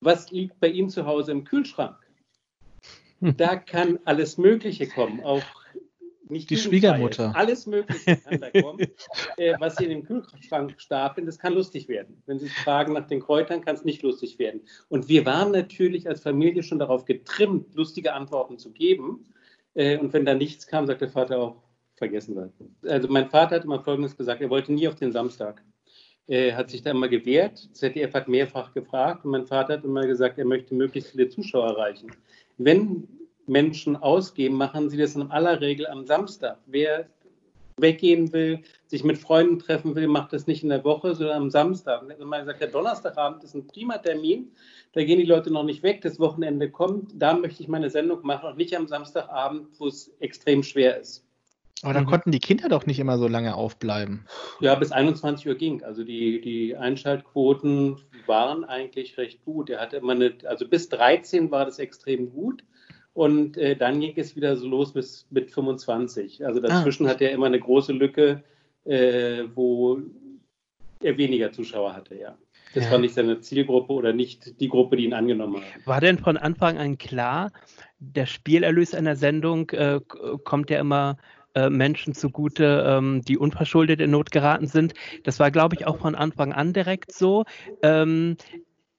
[0.00, 1.96] was liegt bei Ihnen zu Hause im Kühlschrank?
[3.20, 5.42] Da kann alles Mögliche kommen, auch
[6.30, 7.32] nicht die Schwiegermutter.
[7.34, 8.80] Alles Mögliche kann da kommen,
[9.36, 11.26] äh, was Sie in den Kühlschrank stapeln.
[11.26, 12.22] Das kann lustig werden.
[12.26, 14.62] Wenn Sie fragen nach den Kräutern, kann es nicht lustig werden.
[14.88, 19.26] Und wir waren natürlich als Familie schon darauf getrimmt, lustige Antworten zu geben.
[19.74, 21.62] Äh, und wenn da nichts kam, sagt der Vater auch,
[21.94, 22.52] vergessen wir.
[22.90, 25.62] Also mein Vater hat immer Folgendes gesagt, er wollte nie auf den Samstag.
[26.26, 27.68] Er hat sich da immer gewehrt.
[27.72, 31.68] ZDF hat mehrfach gefragt und mein Vater hat immer gesagt, er möchte möglichst viele Zuschauer
[31.68, 32.10] erreichen.
[32.58, 33.06] Wenn
[33.48, 36.58] Menschen ausgeben, machen sie das in aller Regel am Samstag.
[36.66, 37.06] Wer
[37.78, 41.50] weggehen will, sich mit Freunden treffen will, macht das nicht in der Woche, sondern am
[41.50, 42.02] Samstag.
[42.02, 44.50] Und man sagt, der Donnerstagabend ist ein prima Termin,
[44.92, 48.20] da gehen die Leute noch nicht weg, das Wochenende kommt, da möchte ich meine Sendung
[48.22, 51.26] machen und nicht am Samstagabend, wo es extrem schwer ist.
[51.82, 52.08] Aber dann mhm.
[52.08, 54.26] konnten die Kinder doch nicht immer so lange aufbleiben.
[54.60, 55.82] Ja, bis 21 Uhr ging.
[55.82, 59.68] Also die, die Einschaltquoten waren eigentlich recht gut.
[59.68, 62.64] Er hatte immer eine, also bis 13 war das extrem gut.
[63.16, 66.44] Und äh, dann ging es wieder so los bis mit 25.
[66.44, 67.10] Also dazwischen ah.
[67.10, 68.44] hat er immer eine große Lücke,
[68.84, 70.00] äh, wo
[71.02, 72.36] er weniger Zuschauer hatte, ja.
[72.74, 72.90] Das ja.
[72.90, 75.86] war nicht seine Zielgruppe oder nicht die Gruppe, die ihn angenommen hat.
[75.86, 77.52] War denn von Anfang an klar,
[78.00, 79.98] der Spielerlös einer Sendung äh,
[80.44, 81.16] kommt ja immer
[81.54, 84.92] äh, Menschen zugute, ähm, die unverschuldet in Not geraten sind.
[85.24, 87.44] Das war, glaube ich, auch von Anfang an direkt so.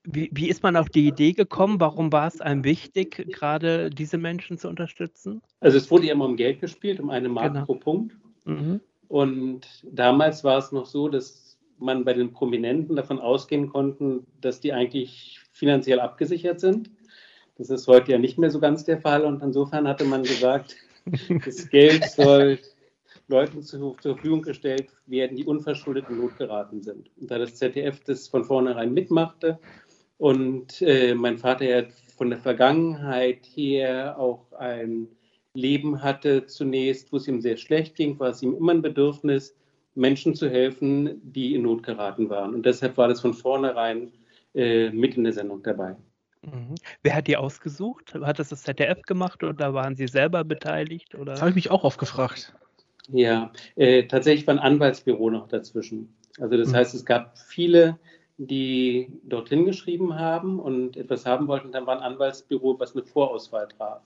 [0.10, 1.82] Wie, wie, ist man auf die Idee gekommen?
[1.82, 5.42] Warum war es einem wichtig, gerade diese Menschen zu unterstützen?
[5.60, 7.66] Also es wurde ja immer um Geld gespielt, um eine Mark genau.
[7.66, 8.16] pro Punkt.
[8.46, 8.80] Mhm.
[9.10, 14.62] Und damals war es noch so, dass man bei den Prominenten davon ausgehen konnte, dass
[14.62, 16.90] die eigentlich finanziell abgesichert sind.
[17.58, 19.26] Das ist heute ja nicht mehr so ganz der Fall.
[19.26, 20.78] Und insofern hatte man gesagt,
[21.46, 22.60] das Geld soll
[23.28, 27.12] Leuten zur, zur Verfügung gestellt werden, die unverschuldet in Not geraten sind.
[27.20, 29.60] Und da das ZDF das von vornherein mitmachte
[30.18, 31.84] und äh, mein Vater ja
[32.16, 35.08] von der Vergangenheit her auch ein
[35.54, 39.56] Leben hatte zunächst, wo es ihm sehr schlecht ging, war es ihm immer ein Bedürfnis,
[39.96, 42.54] Menschen zu helfen, die in Not geraten waren.
[42.54, 44.12] Und deshalb war das von vornherein
[44.54, 45.96] äh, mit in der Sendung dabei.
[46.44, 46.76] Mhm.
[47.02, 48.14] Wer hat die ausgesucht?
[48.14, 51.16] Hat das das ZDF gemacht oder waren Sie selber beteiligt?
[51.16, 51.32] Oder?
[51.32, 52.54] Das habe ich mich auch oft gefragt.
[53.10, 56.14] Ja, äh, tatsächlich war ein Anwaltsbüro noch dazwischen.
[56.40, 56.76] Also das mhm.
[56.76, 57.98] heißt, es gab viele,
[58.38, 61.72] die dorthin geschrieben haben und etwas haben wollten.
[61.72, 64.02] Dann war ein Anwaltsbüro, was eine Vorauswahl traf.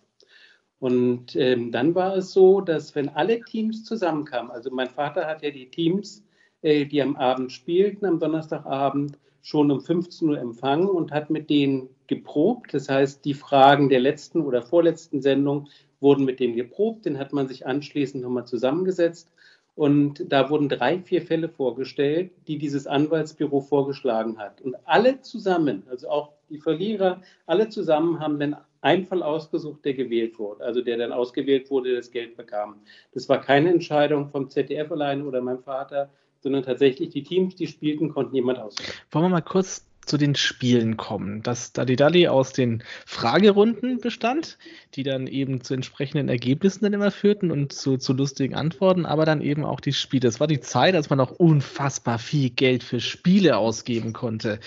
[0.80, 5.44] Und ähm, dann war es so, dass wenn alle Teams zusammenkamen, also mein Vater hat
[5.44, 6.24] ja die Teams,
[6.62, 11.50] äh, die am Abend spielten, am Donnerstagabend, schon um 15 Uhr empfangen und hat mit
[11.50, 12.74] denen geprobt.
[12.74, 15.68] Das heißt, die Fragen der letzten oder vorletzten Sendung
[16.00, 17.06] wurden mit denen geprobt.
[17.06, 19.32] Den hat man sich anschließend nochmal zusammengesetzt.
[19.76, 24.62] Und da wurden drei, vier Fälle vorgestellt, die dieses Anwaltsbüro vorgeschlagen hat.
[24.62, 29.94] Und alle zusammen, also auch die Verlierer, alle zusammen haben dann einen Fall ausgesucht, der
[29.94, 32.82] gewählt wurde, also der dann ausgewählt wurde, der das Geld bekam.
[33.14, 36.10] Das war keine Entscheidung vom ZDF alleine oder meinem Vater,
[36.42, 38.94] sondern tatsächlich die Teams, die spielten, konnten jemand auswählen.
[39.12, 41.44] Wollen wir mal kurz zu den Spielen kommen.
[41.44, 44.58] Das Dalli Dalli aus den Fragerunden bestand,
[44.96, 49.26] die dann eben zu entsprechenden Ergebnissen dann immer führten und zu, zu lustigen Antworten, aber
[49.26, 50.28] dann eben auch die Spiele.
[50.28, 54.60] Es war die Zeit, als man auch unfassbar viel Geld für Spiele ausgeben konnte.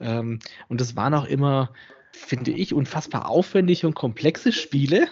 [0.00, 1.70] Ähm, und es waren auch immer
[2.16, 5.08] finde ich, unfassbar aufwendige und komplexe Spiele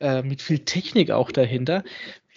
[0.00, 1.82] äh, mit viel Technik auch dahinter.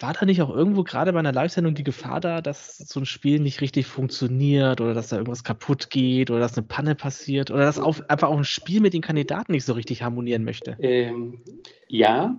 [0.00, 3.06] War da nicht auch irgendwo gerade bei einer Live-Sendung die Gefahr da, dass so ein
[3.06, 7.50] Spiel nicht richtig funktioniert oder dass da irgendwas kaputt geht oder dass eine Panne passiert
[7.50, 10.76] oder dass auf, einfach auch ein Spiel mit den Kandidaten nicht so richtig harmonieren möchte?
[10.80, 11.42] Ähm,
[11.88, 12.38] ja,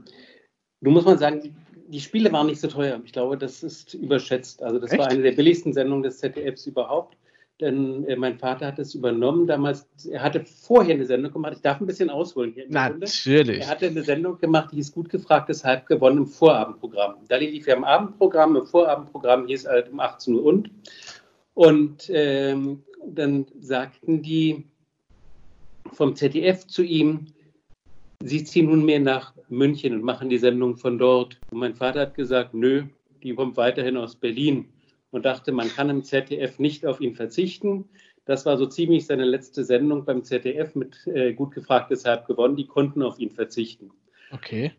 [0.81, 1.53] du musst mal sagen, die,
[1.89, 3.01] die, Spiele waren nicht so teuer.
[3.03, 4.63] Ich glaube, das ist überschätzt.
[4.63, 4.99] Also das Echt?
[4.99, 7.17] war eine der billigsten Sendungen des ZDFs überhaupt
[7.61, 9.87] denn äh, mein Vater hat es übernommen damals.
[10.09, 11.53] Er hatte vorher eine Sendung gemacht.
[11.55, 12.65] Ich darf ein bisschen ausholen hier.
[12.69, 13.61] Natürlich.
[13.61, 17.15] Er hatte eine Sendung gemacht, die hieß Gut gefragt, deshalb gewonnen im Vorabendprogramm.
[17.27, 20.71] Da lief er im Abendprogramm, im Vorabendprogramm hieß halt um 18 Uhr und.
[21.53, 24.63] Und ähm, dann sagten die
[25.91, 27.27] vom ZDF zu ihm,
[28.21, 31.39] Sie ziehen nunmehr nach München und machen die Sendung von dort.
[31.51, 32.83] Und mein Vater hat gesagt, nö,
[33.23, 34.67] die kommt weiterhin aus Berlin
[35.11, 37.89] und dachte, man kann im ZDF nicht auf ihn verzichten.
[38.25, 42.55] Das war so ziemlich seine letzte Sendung beim ZDF mit äh, gut gefragt, deshalb gewonnen.
[42.55, 43.91] Die konnten auf ihn verzichten.
[44.31, 44.71] Okay.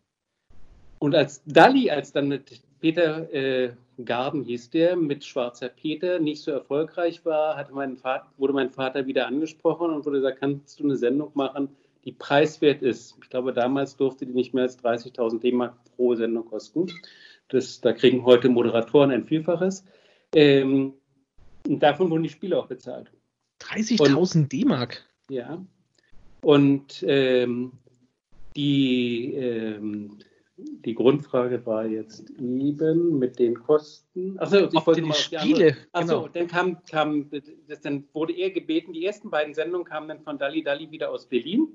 [1.01, 3.73] Und als Dalli, als dann mit Peter äh,
[4.05, 8.71] Garden hieß der, mit Schwarzer Peter nicht so erfolgreich war, hatte mein Vater, wurde mein
[8.71, 11.69] Vater wieder angesprochen und wurde gesagt, kannst du eine Sendung machen,
[12.05, 13.17] die preiswert ist.
[13.23, 16.87] Ich glaube, damals durfte die nicht mehr als 30.000 D-Mark pro Sendung kosten.
[17.49, 19.85] Das, da kriegen heute Moderatoren ein Vielfaches.
[20.35, 20.95] Ähm,
[21.67, 23.11] und davon wurden die Spiele auch bezahlt.
[23.63, 25.05] 30.000 D-Mark?
[25.29, 25.65] Ja.
[26.43, 27.73] Und ähm,
[28.57, 30.19] die, ähm,
[30.57, 34.39] die Grundfrage war jetzt eben mit den Kosten.
[34.39, 35.77] Achso, ich wollte die Spiele.
[35.93, 36.29] Achso, genau.
[36.29, 40.39] dann kam, kam das, dann wurde er gebeten, die ersten beiden Sendungen kamen dann von
[40.39, 41.69] Dali Dali wieder aus Berlin.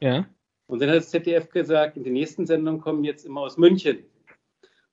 [0.00, 0.26] Ja.
[0.66, 3.98] Und dann hat das ZDF gesagt, die nächsten Sendungen kommen jetzt immer aus München.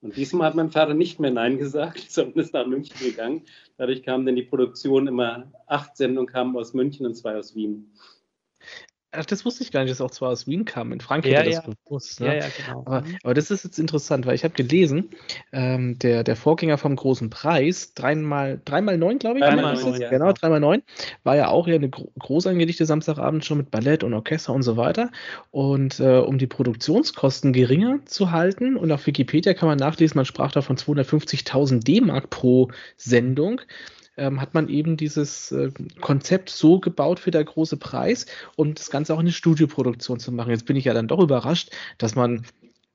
[0.03, 3.43] Und diesmal hat mein Vater nicht mehr Nein gesagt, sondern ist nach München gegangen.
[3.77, 7.89] Dadurch kam dann die Produktion immer, acht Sendungen kamen aus München und zwei aus Wien.
[9.15, 10.93] Ach, das wusste ich gar nicht, dass auch zwei aus Wien kamen.
[10.93, 11.61] In Frankreich ja, das ja.
[11.61, 12.19] bewusst.
[12.19, 12.27] Ne?
[12.27, 12.81] Ja, ja, genau.
[12.85, 13.17] Aber, mhm.
[13.23, 15.09] aber, das ist jetzt interessant, weil ich habe gelesen,
[15.51, 20.09] ähm, der, der Vorgänger vom großen Preis, dreimal, dreimal neun, glaube ich, dreimal neun, ja.
[20.09, 20.81] genau, dreimal neun,
[21.23, 24.63] war ja auch ja eine gro groß angelegte Samstagabend schon mit Ballett und Orchester und
[24.63, 25.11] so weiter.
[25.51, 30.25] Und äh, um die Produktionskosten geringer zu halten, und auf Wikipedia kann man nachlesen, man
[30.25, 33.61] sprach da von 250.000 D-Mark pro Sendung
[34.17, 35.71] ähm, hat man eben dieses äh,
[36.01, 40.31] Konzept so gebaut für der große Preis, um das Ganze auch in eine Studioproduktion zu
[40.31, 40.51] machen.
[40.51, 42.45] Jetzt bin ich ja dann doch überrascht, dass man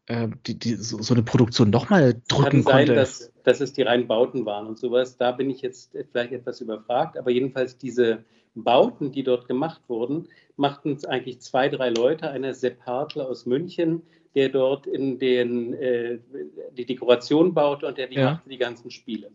[0.06, 2.94] äh, die, die, so, so, eine Produktion nochmal drücken Kann sein, konnte.
[2.94, 5.16] Dass, dass es die reinen Bauten waren und sowas.
[5.16, 10.28] Da bin ich jetzt vielleicht etwas überfragt, aber jedenfalls diese Bauten, die dort gemacht wurden,
[10.56, 12.30] machten es eigentlich zwei, drei Leute.
[12.30, 14.02] Einer Sepp Hartler aus München,
[14.34, 16.18] der dort in den, äh,
[16.76, 18.32] die Dekoration baute und der die ja.
[18.32, 19.30] machte die ganzen Spiele.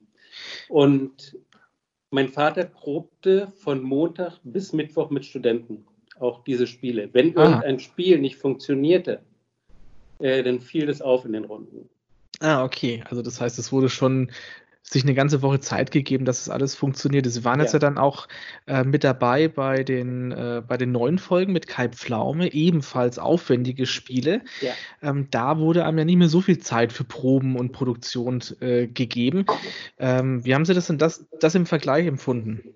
[0.70, 1.38] Und
[2.14, 5.86] mein Vater probte von Montag bis Mittwoch mit Studenten
[6.20, 7.10] auch diese Spiele.
[7.12, 7.44] Wenn ah.
[7.44, 9.22] irgendein Spiel nicht funktionierte,
[10.20, 11.90] äh, dann fiel das auf in den Runden.
[12.40, 13.04] Ah, okay.
[13.10, 14.32] Also das heißt, es wurde schon
[14.84, 17.26] sich eine ganze Woche Zeit gegeben, dass es alles funktioniert.
[17.26, 17.64] Sie waren ja.
[17.64, 18.28] jetzt ja dann auch
[18.68, 23.86] äh, mit dabei bei den, äh, bei den neuen Folgen mit Kai Pflaume, ebenfalls aufwendige
[23.86, 24.42] Spiele.
[24.62, 24.74] Ja.
[25.02, 28.88] Ähm, da wurde einem ja nicht mehr so viel Zeit für Proben und Produktion äh,
[28.88, 29.46] gegeben.
[29.98, 32.76] Ähm, wie haben Sie das denn das, das im Vergleich empfunden?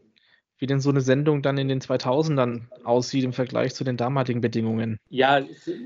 [0.60, 4.42] Wie denn so eine Sendung dann in den 2000ern aussieht im Vergleich zu den damaligen
[4.42, 5.00] Bedingungen?
[5.10, 5.42] Ja,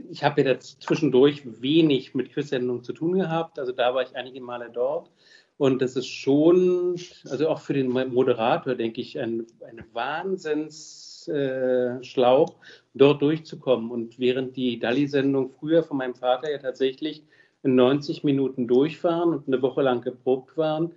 [0.10, 3.60] ich habe ja zwischendurch wenig mit Quiz-Sendungen zu tun gehabt.
[3.60, 5.12] Also da war ich einige Male dort.
[5.58, 6.96] Und das ist schon,
[7.30, 12.56] also auch für den Moderator, denke ich, ein, eine Wahnsinns Schiffsschlauch,
[12.94, 13.92] dort durchzukommen.
[13.92, 17.24] Und während die Dalli-Sendung früher von meinem Vater ja tatsächlich
[17.64, 20.94] in 90 Minuten durchfahren und eine Woche lang geprobt waren,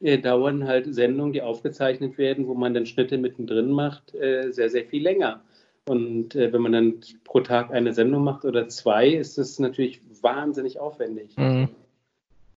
[0.00, 4.70] äh, dauern halt Sendungen, die aufgezeichnet werden, wo man dann Schnitte mittendrin macht, äh, sehr,
[4.70, 5.42] sehr viel länger.
[5.86, 10.00] Und äh, wenn man dann pro Tag eine Sendung macht oder zwei, ist das natürlich
[10.22, 11.36] wahnsinnig aufwendig.
[11.36, 11.68] Mhm.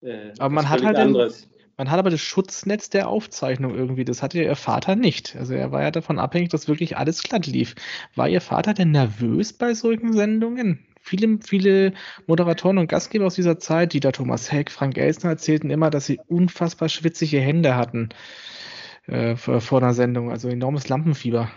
[0.01, 1.49] Äh, aber man hat halt anderes.
[1.77, 4.03] Man hat aber das Schutznetz der Aufzeichnung irgendwie.
[4.03, 5.35] Das hatte Ihr Vater nicht.
[5.35, 7.75] Also er war ja davon abhängig, dass wirklich alles glatt lief.
[8.15, 10.79] War Ihr Vater denn nervös bei solchen Sendungen?
[11.07, 11.93] Viele, viele
[12.27, 16.19] Moderatoren und Gastgeber aus dieser Zeit, Dieter Thomas Heck, Frank Elsner, erzählten immer, dass sie
[16.27, 18.09] unfassbar schwitzige Hände hatten
[19.07, 20.31] äh, vor einer Sendung.
[20.31, 21.49] Also enormes Lampenfieber.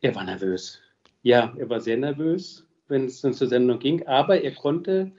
[0.00, 0.80] Er war nervös.
[1.22, 4.06] Ja, er war sehr nervös, wenn es dann zur Sendung ging.
[4.06, 5.12] Aber er konnte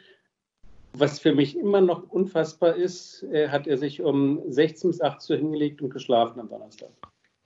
[0.94, 5.36] was für mich immer noch unfassbar ist, äh, hat er sich um 16 bis 18
[5.36, 6.92] Uhr hingelegt und geschlafen am Donnerstag.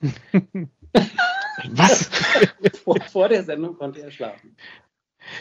[1.71, 2.10] was?
[2.84, 4.56] vor, vor, der Sendung konnte er schlafen.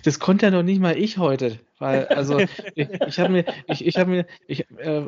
[0.05, 2.39] Das konnte ja noch nicht mal ich heute, weil also
[2.75, 5.03] ich, ich habe mir, ich, ich habe mir, ich, äh,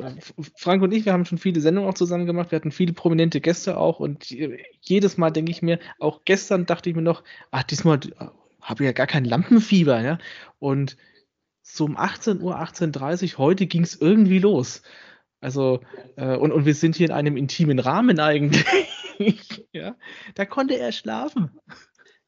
[0.57, 3.41] Frank und ich, wir haben schon viele Sendungen auch zusammen gemacht, wir hatten viele prominente
[3.41, 4.27] Gäste auch und
[4.81, 8.01] jedes Mal denke ich mir, auch gestern dachte ich mir noch, ach diesmal
[8.61, 10.19] habe ich ja gar kein Lampenfieber, ja
[10.59, 10.97] und
[11.63, 14.83] so um 18 Uhr, 18.30 Uhr, heute ging es irgendwie los.
[15.41, 15.81] Also,
[16.17, 18.65] äh, und, und wir sind hier in einem intimen Rahmen eigentlich.
[19.73, 19.95] ja,
[20.35, 21.59] da konnte er schlafen.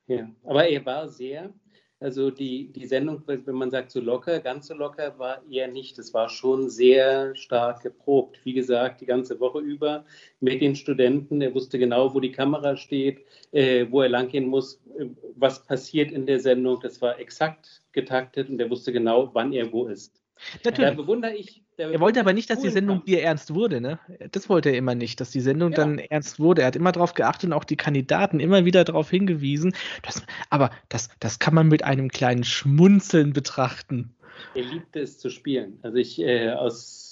[0.07, 1.53] Ja, aber er war sehr
[2.01, 5.99] also die, die Sendung, wenn man sagt so locker, ganz so locker, war eher nicht.
[5.99, 8.41] Es war schon sehr stark geprobt.
[8.43, 10.07] Wie gesagt, die ganze Woche über
[10.41, 11.43] mit den Studenten.
[11.43, 16.11] Er wusste genau, wo die Kamera steht, äh, wo er langgehen muss, äh, was passiert
[16.11, 16.81] in der Sendung.
[16.81, 20.23] Das war exakt getaktet und er wusste genau, wann er wo ist.
[20.65, 20.91] Natürlich.
[20.91, 21.63] Da bewundere ich.
[21.81, 23.99] Er wollte aber nicht, dass die Sendung Bier ernst wurde, ne?
[24.33, 25.77] Das wollte er immer nicht, dass die Sendung ja.
[25.77, 26.63] dann ernst wurde.
[26.63, 29.75] Er hat immer darauf geachtet und auch die Kandidaten immer wieder darauf hingewiesen.
[30.03, 34.15] Dass, aber das, das kann man mit einem kleinen Schmunzeln betrachten.
[34.55, 35.79] Er liebte es zu spielen.
[35.83, 37.10] Also ich äh, aus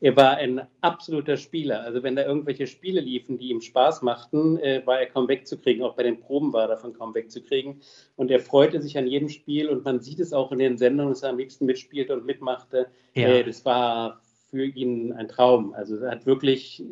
[0.00, 1.82] er war ein absoluter Spieler.
[1.82, 5.82] Also wenn da irgendwelche Spiele liefen, die ihm Spaß machten, äh, war er kaum wegzukriegen.
[5.82, 7.82] Auch bei den Proben war er davon kaum wegzukriegen.
[8.16, 11.12] Und er freute sich an jedem Spiel und man sieht es auch in den Sendungen,
[11.12, 12.86] dass er am liebsten mitspielte und mitmachte.
[13.14, 13.28] Ja.
[13.28, 15.74] Äh, das war für ihn ein Traum.
[15.74, 16.82] Also er hat wirklich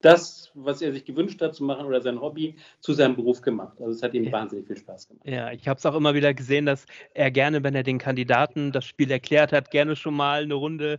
[0.00, 3.80] das, was er sich gewünscht hat zu machen oder sein Hobby, zu seinem Beruf gemacht.
[3.80, 4.32] Also es hat ihm ja.
[4.32, 5.26] wahnsinnig viel Spaß gemacht.
[5.26, 6.84] Ja, ich habe es auch immer wieder gesehen, dass
[7.14, 10.98] er gerne, wenn er den Kandidaten das Spiel erklärt hat, gerne schon mal eine Runde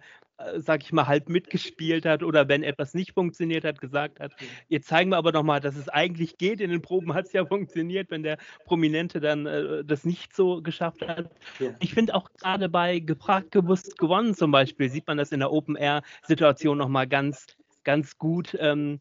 [0.57, 4.33] sag ich mal, halb mitgespielt hat oder wenn etwas nicht funktioniert hat, gesagt hat,
[4.67, 6.59] jetzt zeigen wir aber nochmal, dass es eigentlich geht.
[6.61, 10.61] In den Proben hat es ja funktioniert, wenn der Prominente dann äh, das nicht so
[10.61, 11.29] geschafft hat.
[11.59, 11.73] Ja.
[11.79, 15.51] Ich finde auch gerade bei gefragt, gewusst, gewonnen zum Beispiel, sieht man das in der
[15.51, 17.47] Open-Air-Situation nochmal ganz,
[17.83, 18.57] ganz gut.
[18.59, 18.99] Ähm,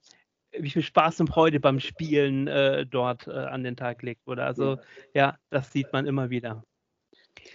[0.57, 4.45] wie viel Spaß und Freude beim Spielen äh, dort äh, an den Tag legt wurde.
[4.45, 4.79] Also
[5.13, 6.63] ja, das sieht man immer wieder.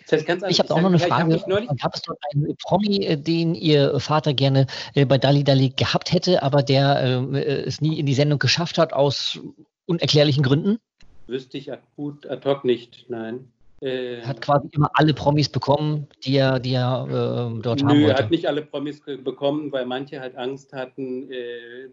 [0.10, 1.40] Das heißt ich habe auch noch eine Frage.
[1.80, 4.66] Gab es dort einen Promi, äh, den Ihr Vater gerne
[4.96, 8.78] äh, bei Dali Dali gehabt hätte, aber der äh, es nie in die Sendung geschafft
[8.78, 9.40] hat aus
[9.86, 10.80] unerklärlichen Gründen?
[11.28, 13.52] Wüsste ich akut ad hoc nicht, nein.
[13.82, 18.02] Äh, hat quasi immer alle Promis bekommen, die er, die er äh, dort nö, haben
[18.02, 18.12] wollte.
[18.12, 21.88] er hat nicht alle Promis bekommen, weil manche halt Angst hatten, äh,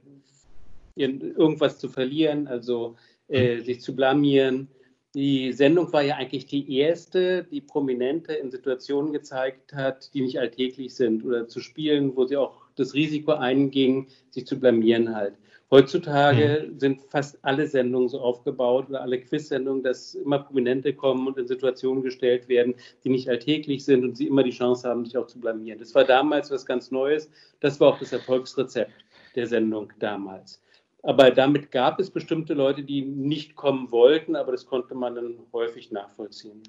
[0.97, 2.97] irgendwas zu verlieren, also
[3.29, 3.63] hm.
[3.65, 4.69] sich zu blamieren.
[5.17, 10.39] Die Sendung war ja eigentlich die erste, die Prominente in Situationen gezeigt hat, die nicht
[10.39, 15.33] alltäglich sind oder zu spielen, wo sie auch das Risiko einging, sich zu blamieren halt.
[15.71, 16.79] Heutzutage mhm.
[16.79, 21.47] sind fast alle Sendungen so aufgebaut oder alle Quiz-Sendungen, dass immer Prominente kommen und in
[21.47, 25.29] Situationen gestellt werden, die nicht alltäglich sind und sie immer die Chance haben, sich auch
[25.29, 25.79] zu blamieren.
[25.79, 27.31] Das war damals was ganz Neues.
[27.61, 28.93] Das war auch das Erfolgsrezept
[29.35, 30.61] der Sendung damals.
[31.07, 35.39] Aber damit gab es bestimmte Leute, die nicht kommen wollten, aber das konnte man dann
[35.53, 36.65] häufig nachvollziehen.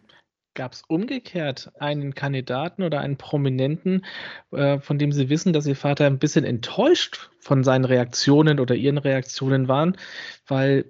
[0.54, 4.06] Gab es umgekehrt einen Kandidaten oder einen Prominenten,
[4.52, 8.76] äh, von dem Sie wissen, dass Ihr Vater ein bisschen enttäuscht von seinen Reaktionen oder
[8.76, 9.98] Ihren Reaktionen waren,
[10.46, 10.86] weil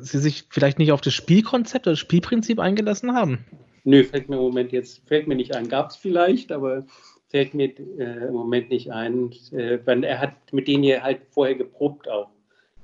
[0.00, 3.44] Sie sich vielleicht nicht auf das Spielkonzept oder das Spielprinzip eingelassen haben?
[3.84, 5.68] Nö, fällt mir im Moment jetzt, fällt mir nicht ein.
[5.68, 6.84] Gab es vielleicht, aber
[7.28, 9.30] fällt mir äh, im Moment nicht ein.
[9.52, 12.28] Äh, er hat mit denen ja halt vorher geprobt auch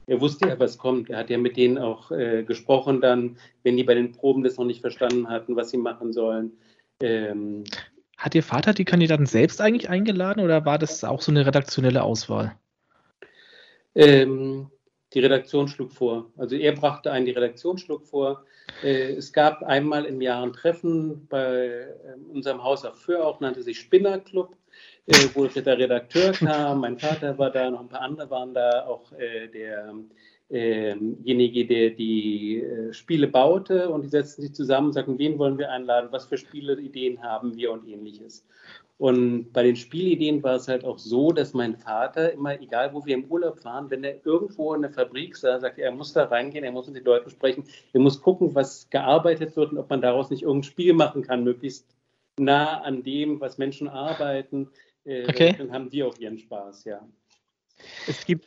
[0.06, 1.10] er wusste ja, was kommt.
[1.10, 4.56] Er hat ja mit denen auch äh, gesprochen dann, wenn die bei den Proben das
[4.56, 6.52] noch nicht verstanden hatten, was sie machen sollen.
[7.00, 7.64] Ähm,
[8.16, 12.02] hat Ihr Vater die Kandidaten selbst eigentlich eingeladen oder war das auch so eine redaktionelle
[12.02, 12.54] Auswahl?
[13.94, 14.70] Ähm,
[15.14, 16.30] die Redaktion schlug vor.
[16.36, 18.44] Also er brachte einen, die Redaktion schlug vor.
[18.82, 21.96] Äh, es gab einmal im Jahr ein Treffen bei äh,
[22.32, 24.56] unserem Haus auf Föhr auch, nannte sich Spinnerclub
[25.06, 28.86] äh, wo der Redakteur kam, mein Vater war da, noch ein paar andere waren da,
[28.86, 29.94] auch äh, der
[30.50, 32.62] derjenige, der die
[32.92, 36.36] Spiele baute und die setzten sich zusammen und sagten, wen wollen wir einladen, was für
[36.36, 38.46] Spieleideen haben wir und ähnliches.
[38.96, 43.04] Und bei den Spielideen war es halt auch so, dass mein Vater immer, egal wo
[43.04, 46.12] wir im Urlaub fahren, wenn er irgendwo in der Fabrik sah, sagte er, er muss
[46.12, 49.78] da reingehen, er muss mit den Leuten sprechen, er muss gucken, was gearbeitet wird und
[49.78, 51.86] ob man daraus nicht irgendein Spiel machen kann, möglichst
[52.38, 54.70] nah an dem, was Menschen arbeiten.
[55.04, 55.54] Äh, okay.
[55.58, 57.06] Dann haben die auch ihren Spaß, ja.
[58.06, 58.46] Es gibt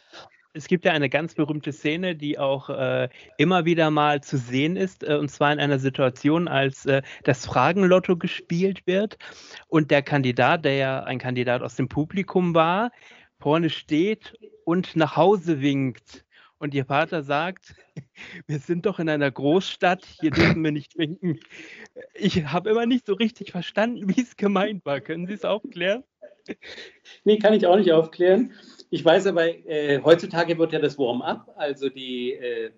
[0.58, 4.76] es gibt ja eine ganz berühmte Szene, die auch äh, immer wieder mal zu sehen
[4.76, 9.18] ist, äh, und zwar in einer Situation, als äh, das Fragenlotto gespielt wird
[9.68, 12.92] und der Kandidat, der ja ein Kandidat aus dem Publikum war,
[13.40, 14.34] vorne steht
[14.66, 16.26] und nach Hause winkt.
[16.60, 17.76] Und ihr Vater sagt,
[18.48, 21.40] wir sind doch in einer Großstadt, hier dürfen wir nicht winken.
[22.16, 25.00] Ich habe immer nicht so richtig verstanden, wie es gemeint war.
[25.02, 26.04] Können Sie es aufklären?
[27.26, 28.54] Nee, kann ich auch nicht aufklären.
[28.90, 32.72] Ich weiß aber, äh, heutzutage wird ja das Warm-up, also die, äh,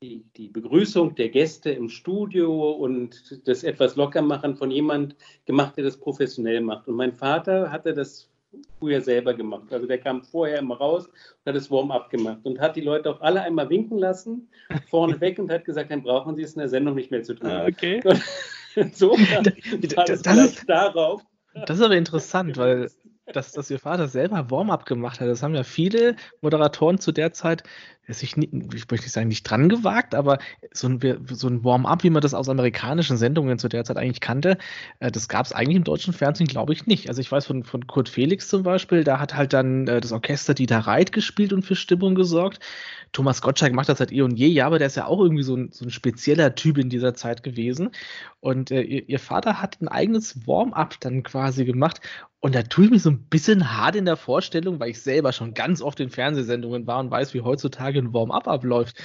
[0.00, 5.84] die, die, Begrüßung der Gäste im Studio und das etwas Lockermachen von jemand gemacht, der
[5.84, 6.88] das professionell macht.
[6.88, 8.28] Und mein Vater hatte das
[8.78, 9.72] früher selber gemacht.
[9.72, 13.10] Also der kam vorher immer raus und hat das Warm-up gemacht und hat die Leute
[13.10, 14.48] auch alle einmal winken lassen,
[14.90, 17.34] vorne weg und hat gesagt, dann brauchen sie es in der Sendung nicht mehr zu
[17.34, 17.50] tun.
[17.50, 18.00] Ah, okay.
[18.92, 21.22] so, das, das, das, ist, darauf.
[21.66, 22.90] Das ist aber interessant, weil
[23.26, 25.28] dass, dass ihr Vater selber Warm-up gemacht hat.
[25.28, 27.62] Das haben ja viele Moderatoren zu der Zeit
[28.08, 30.38] sich, nicht, ich möchte nicht sagen, nicht dran gewagt, aber
[30.72, 31.00] so ein,
[31.30, 34.58] so ein Warm-up, wie man das aus amerikanischen Sendungen zu der Zeit eigentlich kannte,
[34.98, 37.08] äh, das gab es eigentlich im deutschen Fernsehen, glaube ich, nicht.
[37.08, 40.12] Also ich weiß von, von Kurt Felix zum Beispiel, da hat halt dann äh, das
[40.12, 42.58] Orchester Dieter Reit gespielt und für Stimmung gesorgt.
[43.12, 45.42] Thomas Gottschalk macht das seit eh und je, ja, aber der ist ja auch irgendwie
[45.42, 47.90] so ein, so ein spezieller Typ in dieser Zeit gewesen.
[48.40, 52.00] Und äh, ihr, ihr Vater hat ein eigenes Warm-up dann quasi gemacht
[52.44, 55.32] und da tue ich mich so ein bisschen hart in der Vorstellung, weil ich selber
[55.32, 58.96] schon ganz oft in Fernsehsendungen war und weiß, wie heutzutage ein Warm-up abläuft.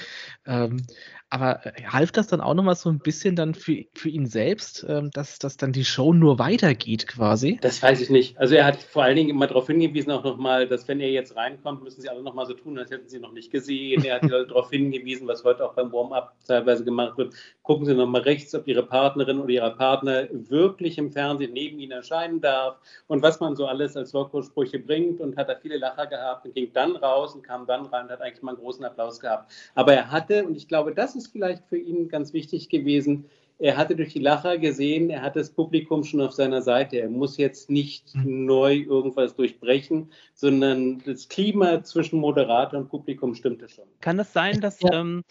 [0.46, 0.86] Ähm,
[1.30, 4.84] aber äh, half das dann auch nochmal so ein bisschen dann für, für ihn selbst,
[4.88, 7.58] ähm, dass, dass dann die Show nur weitergeht quasi?
[7.60, 8.38] Das weiß ich nicht.
[8.38, 11.36] Also er hat vor allen Dingen immer darauf hingewiesen, auch nochmal, dass wenn er jetzt
[11.36, 14.04] reinkommt, müssen sie alle nochmal so tun, als hätten sie noch nicht gesehen.
[14.04, 17.34] Er hat darauf hingewiesen, was heute auch beim Warm-up teilweise gemacht wird.
[17.62, 21.92] Gucken Sie nochmal rechts, ob Ihre Partnerin oder Ihre Partner wirklich im Fernsehen neben Ihnen
[21.92, 26.06] erscheinen darf und was man so alles als Lockersprüche bringt und hat da viele Lacher
[26.06, 28.84] gehabt und ging dann raus und kam dann rein und hat eigentlich mal einen großen
[28.84, 29.52] Applaus gehabt.
[29.74, 33.26] Aber er hatte, und ich glaube, das ist vielleicht für ihn ganz wichtig gewesen.
[33.60, 37.00] Er hatte durch die Lacher gesehen, er hat das Publikum schon auf seiner Seite.
[37.00, 38.46] Er muss jetzt nicht mhm.
[38.46, 43.84] neu irgendwas durchbrechen, sondern das Klima zwischen Moderator und Publikum stimmte schon.
[44.00, 45.00] Kann es sein, dass ja.
[45.00, 45.24] ähm,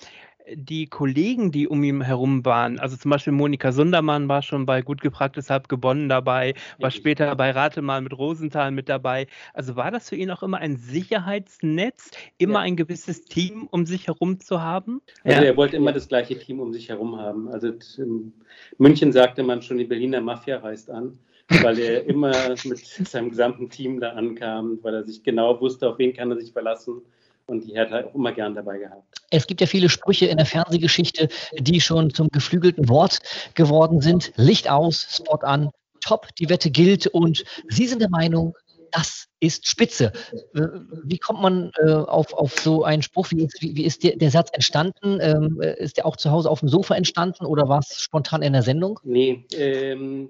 [0.54, 4.82] die Kollegen, die um ihn herum waren, also zum Beispiel Monika Sundermann war schon bei
[4.82, 9.28] Gut gefragt, deshalb gewonnen dabei, war später bei Rate mal mit Rosenthal mit dabei.
[9.54, 12.60] Also war das für ihn auch immer ein Sicherheitsnetz, immer ja.
[12.62, 15.02] ein gewisses Team um sich herum zu haben?
[15.24, 15.48] Also ja.
[15.48, 17.50] er wollte immer das gleiche Team um sich herum haben.
[17.50, 18.34] Also in
[18.78, 21.18] München sagte man schon, die Berliner Mafia reist an
[21.62, 22.34] weil er immer
[22.66, 26.38] mit seinem gesamten Team da ankam, weil er sich genau wusste, auf wen kann er
[26.38, 27.02] sich verlassen
[27.48, 29.04] und die hat er auch immer gern dabei gehabt.
[29.30, 33.20] Es gibt ja viele Sprüche in der Fernsehgeschichte, die schon zum geflügelten Wort
[33.56, 34.32] geworden sind.
[34.36, 35.72] Licht aus, Spot an,
[36.02, 38.56] top, die Wette gilt und Sie sind der Meinung,
[38.92, 40.12] das ist spitze.
[40.56, 40.62] Äh,
[41.04, 43.28] wie kommt man äh, auf, auf so einen Spruch?
[43.32, 45.20] Wie ist, wie, wie ist der, der, Satz entstanden?
[45.22, 48.42] Ähm, äh, ist der auch zu Hause auf dem Sofa entstanden oder war es spontan
[48.42, 49.00] in der Sendung?
[49.04, 50.30] Nee, ähm,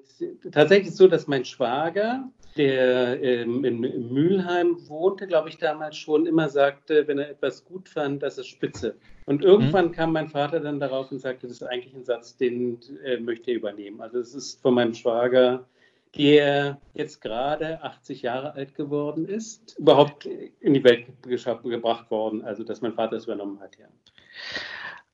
[0.51, 6.25] tatsächlich so, dass mein Schwager, der ähm, in, in Mülheim wohnte, glaube ich, damals schon
[6.25, 8.95] immer sagte, wenn er etwas gut fand, das ist spitze.
[9.25, 9.91] Und irgendwann mhm.
[9.91, 13.51] kam mein Vater dann darauf und sagte, das ist eigentlich ein Satz, den äh, möchte
[13.51, 14.01] er übernehmen.
[14.01, 15.65] Also es ist von meinem Schwager
[16.17, 22.63] der jetzt gerade 80 Jahre alt geworden ist, überhaupt in die Welt gebracht worden, also
[22.63, 23.87] dass mein Vater es übernommen hat, ja.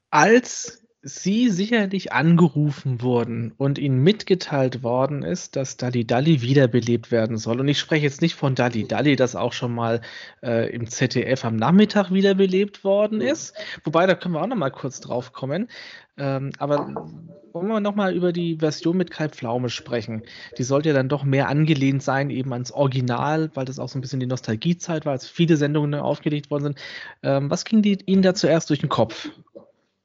[0.09, 7.37] Als Sie sicherlich angerufen wurden und Ihnen mitgeteilt worden ist, dass Dali Dali wiederbelebt werden
[7.37, 7.59] soll.
[7.59, 9.99] Und ich spreche jetzt nicht von Dali Dali, das auch schon mal
[10.41, 13.53] äh, im ZDF am Nachmittag wiederbelebt worden ist.
[13.83, 15.67] Wobei, da können wir auch noch mal kurz drauf kommen.
[16.15, 17.09] Ähm, aber
[17.51, 20.23] wollen wir noch mal über die Version mit Kai Pflaume sprechen.
[20.57, 23.97] Die sollte ja dann doch mehr angelehnt sein, eben ans Original, weil das auch so
[23.97, 26.79] ein bisschen die Nostalgiezeit war, als viele Sendungen aufgelegt worden sind.
[27.23, 29.29] Ähm, was ging die, Ihnen da zuerst durch den Kopf?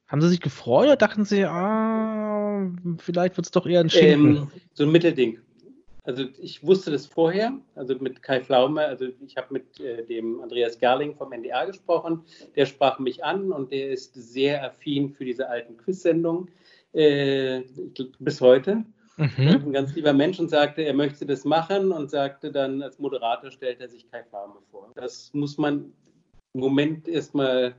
[0.09, 4.35] Haben Sie sich gefreut oder dachten Sie, ah, vielleicht wird es doch eher ein Schinken?
[4.35, 5.39] Ähm, so ein Mittelding.
[6.03, 10.41] Also ich wusste das vorher, also mit Kai Flaume, also ich habe mit äh, dem
[10.41, 12.23] Andreas Gerling vom NDR gesprochen,
[12.55, 16.49] der sprach mich an und der ist sehr affin für diese alten Quiz-Sendungen
[16.93, 17.61] äh,
[18.17, 18.83] bis heute.
[19.17, 19.27] Mhm.
[19.37, 23.51] Ein ganz lieber Mensch und sagte, er möchte das machen und sagte dann, als Moderator
[23.51, 24.89] stellt er sich Kai Flaume vor.
[24.95, 25.93] Das muss man
[26.53, 27.75] im Moment erstmal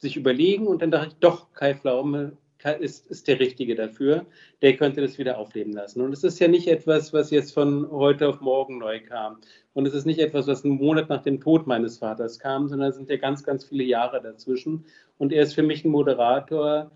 [0.00, 2.36] sich überlegen und dann dachte ich, doch, Kai Pflaume
[2.80, 4.26] ist, ist der Richtige dafür.
[4.62, 6.00] Der könnte das wieder aufleben lassen.
[6.00, 9.38] Und es ist ja nicht etwas, was jetzt von heute auf morgen neu kam.
[9.74, 12.90] Und es ist nicht etwas, was einen Monat nach dem Tod meines Vaters kam, sondern
[12.90, 14.84] es sind ja ganz, ganz viele Jahre dazwischen.
[15.18, 16.90] Und er ist für mich ein Moderator,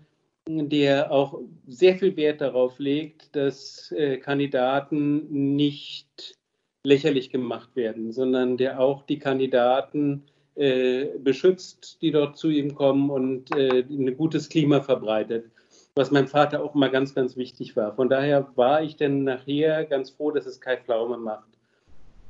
[0.47, 6.37] der auch sehr viel Wert darauf legt, dass äh, Kandidaten nicht
[6.85, 10.25] lächerlich gemacht werden, sondern der auch die Kandidaten
[10.55, 15.51] äh, beschützt, die dort zu ihm kommen und äh, ein gutes Klima verbreitet,
[15.95, 17.95] was meinem Vater auch immer ganz, ganz wichtig war.
[17.95, 21.49] Von daher war ich dann nachher ganz froh, dass es Kai Pflaume macht,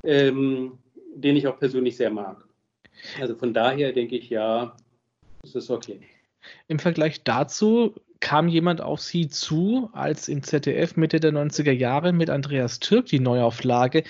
[0.04, 0.78] ähm,
[1.14, 2.44] den ich auch persönlich sehr mag.
[3.20, 4.76] Also von daher denke ich, ja,
[5.42, 6.00] es ist okay.
[6.68, 12.12] Im Vergleich dazu kam jemand auf Sie zu, als im ZDF Mitte der 90er Jahre
[12.12, 14.04] mit Andreas Türk die Neuauflage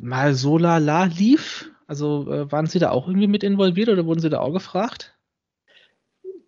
[0.00, 1.70] mal so lala lief.
[1.92, 5.14] Also äh, waren Sie da auch irgendwie mit involviert oder wurden Sie da auch gefragt?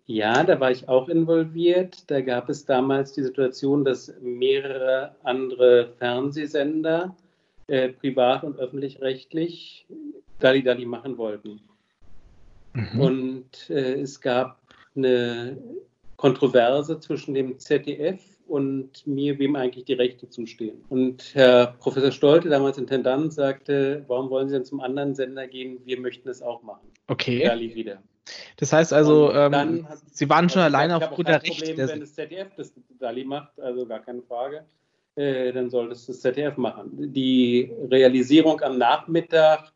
[0.07, 2.09] Ja, da war ich auch involviert.
[2.09, 7.15] Da gab es damals die Situation, dass mehrere andere Fernsehsender,
[7.67, 9.85] äh, privat und öffentlich-rechtlich,
[10.39, 11.61] Dali Dali machen wollten.
[12.73, 12.99] Mhm.
[12.99, 14.59] Und äh, es gab
[14.95, 15.57] eine
[16.17, 20.83] Kontroverse zwischen dem ZDF und mir, wem eigentlich die Rechte zustehen.
[20.89, 25.79] Und Herr Professor Stolte, damals Intendant, sagte, warum wollen Sie denn zum anderen Sender gehen?
[25.85, 26.87] Wir möchten es auch machen.
[27.07, 27.43] Okay.
[27.43, 28.01] Dali wieder.
[28.57, 31.65] Das heißt also, ähm, Sie waren schon alleine aufgrund der Rechte.
[31.65, 34.65] Problem, wenn das ZDF das Dali macht, also gar keine Frage,
[35.15, 37.13] äh, dann soll das das ZDF machen.
[37.13, 39.71] Die Realisierung am Nachmittag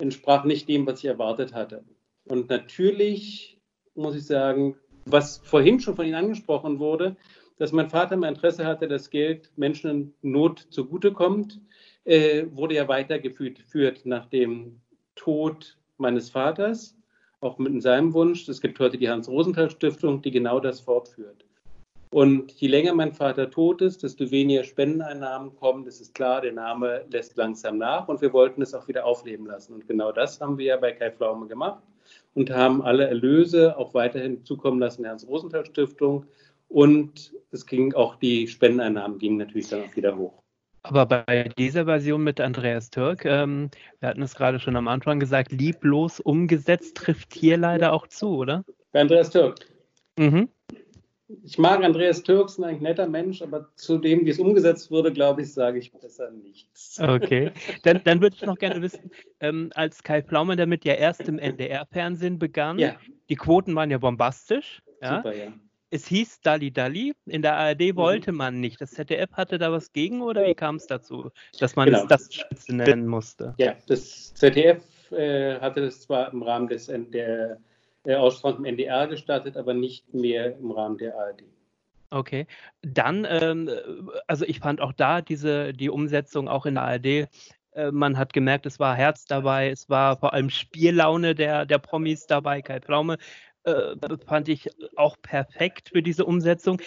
[0.00, 1.84] entsprach nicht dem, was ich erwartet hatte.
[2.24, 3.58] Und natürlich
[3.94, 7.16] muss ich sagen, was vorhin schon von Ihnen angesprochen wurde,
[7.58, 11.60] dass mein Vater mein Interesse hatte, dass Geld Menschen in Not zugutekommt,
[12.04, 14.80] äh, wurde ja weitergeführt nach dem
[15.14, 16.96] Tod meines Vaters,
[17.40, 18.48] auch mit seinem Wunsch.
[18.48, 21.44] Es gibt heute die Hans-Rosenthal-Stiftung, die genau das fortführt.
[22.12, 25.86] Und je länger mein Vater tot ist, desto weniger Spendeneinnahmen kommen.
[25.86, 29.46] Das ist klar, der Name lässt langsam nach und wir wollten es auch wieder aufleben
[29.46, 29.72] lassen.
[29.72, 31.82] Und genau das haben wir ja bei Kai Pflaume gemacht
[32.34, 36.26] und haben alle Erlöse auch weiterhin zukommen lassen der Hans-Rosenthal-Stiftung.
[36.72, 40.42] Und es ging auch die Spendeneinnahmen gingen natürlich dann auch wieder hoch.
[40.84, 43.70] Aber bei dieser Version mit Andreas Türk, ähm,
[44.00, 48.36] wir hatten es gerade schon am Anfang gesagt, lieblos umgesetzt trifft hier leider auch zu,
[48.36, 48.64] oder?
[48.90, 49.66] Bei Andreas Türk.
[50.18, 50.48] Mhm.
[51.44, 55.12] Ich mag Andreas Türk, ist ein netter Mensch, aber zu dem, wie es umgesetzt wurde,
[55.12, 56.98] glaube ich, sage ich besser nichts.
[56.98, 57.52] Okay,
[57.84, 59.10] dann, dann würde ich noch gerne wissen,
[59.40, 62.96] ähm, als Kai Pflaume damit ja erst im NDR-Fernsehen begann, ja.
[63.28, 64.82] die Quoten waren ja bombastisch.
[65.00, 65.18] Ja?
[65.18, 65.52] Super, ja
[65.92, 67.14] es hieß Dali Dali.
[67.26, 67.96] In der ARD mhm.
[67.96, 68.80] wollte man nicht.
[68.80, 71.30] Das ZDF hatte da was gegen oder wie kam es dazu,
[71.60, 72.02] dass man genau.
[72.02, 73.54] es das Spitze nennen musste?
[73.58, 74.82] Ja, das ZDF
[75.12, 77.58] äh, hatte das zwar im Rahmen des, der
[78.04, 81.42] äh, Ausstrahlung im NDR gestartet, aber nicht mehr im Rahmen der ARD.
[82.10, 82.46] Okay,
[82.82, 83.70] dann, ähm,
[84.26, 87.28] also ich fand auch da diese die Umsetzung auch in der ARD
[87.74, 91.78] äh, man hat gemerkt, es war Herz dabei, es war vor allem Spiellaune der, der
[91.78, 92.60] Promis dabei.
[92.60, 93.16] Kai Pflaume
[93.64, 93.96] äh,
[94.26, 96.80] fand ich auch perfekt für diese Umsetzung.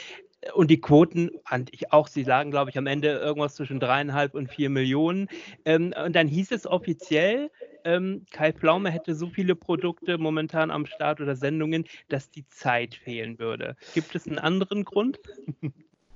[0.53, 4.35] Und die Quoten fand ich auch, sie lagen, glaube ich, am Ende irgendwas zwischen dreieinhalb
[4.35, 5.27] und vier Millionen.
[5.65, 7.49] Ähm, und dann hieß es offiziell,
[7.83, 12.95] ähm, Kai Pflaume hätte so viele Produkte momentan am Start oder Sendungen, dass die Zeit
[12.95, 13.75] fehlen würde.
[13.93, 15.19] Gibt es einen anderen Grund?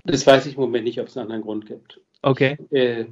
[0.06, 2.02] Das weiß ich im Moment nicht, ob es einen anderen Grund gibt.
[2.22, 2.58] Okay.
[2.70, 3.06] Ich, äh,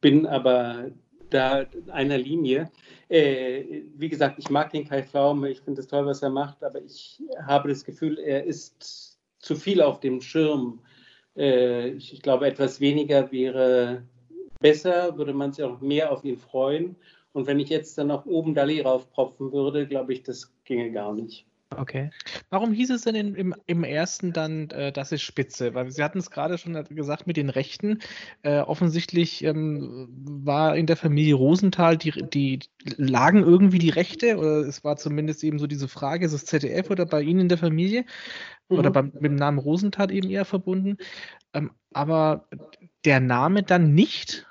[0.00, 0.90] bin aber
[1.32, 2.70] da einer Linie.
[3.08, 6.62] Äh, wie gesagt, ich mag den Kai Pflaume, ich finde es toll, was er macht,
[6.62, 10.80] aber ich habe das Gefühl, er ist zu viel auf dem Schirm.
[11.36, 14.02] Äh, ich, ich, glaube, etwas weniger wäre
[14.60, 16.96] besser, würde man sich auch mehr auf ihn freuen.
[17.32, 21.14] Und wenn ich jetzt dann noch oben Dali raufpropfen würde, glaube ich, das ginge gar
[21.14, 21.46] nicht.
[21.76, 22.10] Okay.
[22.50, 25.74] Warum hieß es denn in, im, im ersten dann, äh, das ist Spitze?
[25.74, 28.00] Weil Sie hatten es gerade schon gesagt mit den Rechten.
[28.42, 32.60] Äh, offensichtlich ähm, war in der Familie Rosenthal, die, die
[32.96, 36.90] lagen irgendwie die Rechte, oder es war zumindest eben so diese Frage, ist es ZDF
[36.90, 38.04] oder bei Ihnen in der Familie?
[38.68, 38.78] Mhm.
[38.78, 40.96] Oder beim, mit dem Namen Rosenthal eben eher verbunden.
[41.52, 42.48] Ähm, aber
[43.04, 44.46] der Name dann nicht?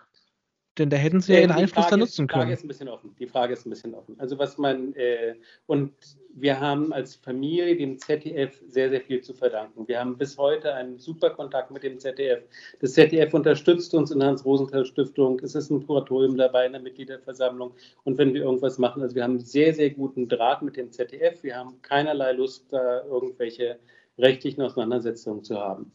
[0.77, 2.47] Denn da hätten sie ja ihren Einfluss da nutzen können.
[2.47, 3.15] Die Frage ist ein bisschen offen.
[3.19, 4.15] Die Frage ist ein bisschen offen.
[4.19, 5.91] Also was man, äh, und
[6.33, 9.85] wir haben als Familie dem ZDF sehr, sehr viel zu verdanken.
[9.89, 12.43] Wir haben bis heute einen super Kontakt mit dem ZDF.
[12.79, 15.41] Das ZDF unterstützt uns in der Hans-Rosenthal-Stiftung.
[15.41, 17.73] Es ist ein Kuratorium dabei in der Mitgliederversammlung.
[18.05, 21.43] Und wenn wir irgendwas machen, also wir haben sehr, sehr guten Draht mit dem ZDF.
[21.43, 23.77] Wir haben keinerlei Lust, da irgendwelche
[24.17, 25.91] rechtlichen Auseinandersetzungen zu haben.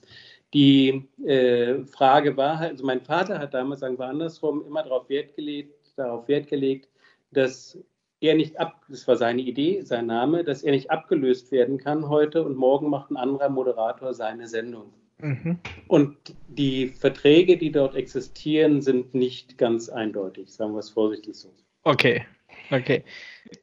[0.54, 5.08] Die äh, Frage war halt, also mein Vater hat damals, sagen wir andersrum, immer darauf
[5.08, 6.88] Wert gelegt, darauf Wert gelegt,
[7.32, 7.78] dass
[8.20, 12.08] er nicht ab, das war seine Idee, sein Name, dass er nicht abgelöst werden kann
[12.08, 14.92] heute und morgen macht ein anderer Moderator seine Sendung.
[15.18, 15.58] Mhm.
[15.88, 16.16] Und
[16.48, 21.52] die Verträge, die dort existieren, sind nicht ganz eindeutig, sagen wir es vorsichtig so.
[21.84, 22.24] Okay,
[22.70, 23.04] okay.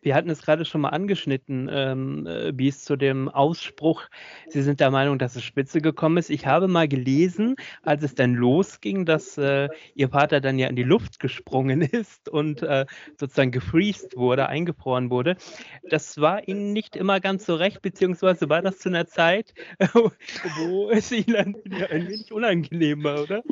[0.01, 4.03] Wir hatten es gerade schon mal angeschnitten, ähm, äh, wie es zu dem Ausspruch,
[4.47, 6.29] Sie sind der Meinung, dass es spitze gekommen ist.
[6.29, 10.75] Ich habe mal gelesen, als es dann losging, dass äh, Ihr Vater dann ja in
[10.75, 12.85] die Luft gesprungen ist und äh,
[13.17, 15.35] sozusagen gefriest wurde, eingefroren wurde.
[15.89, 19.53] Das war Ihnen nicht immer ganz so recht, beziehungsweise war das zu einer Zeit,
[19.93, 21.55] wo es Ihnen ein
[22.07, 23.43] wenig unangenehm war, oder?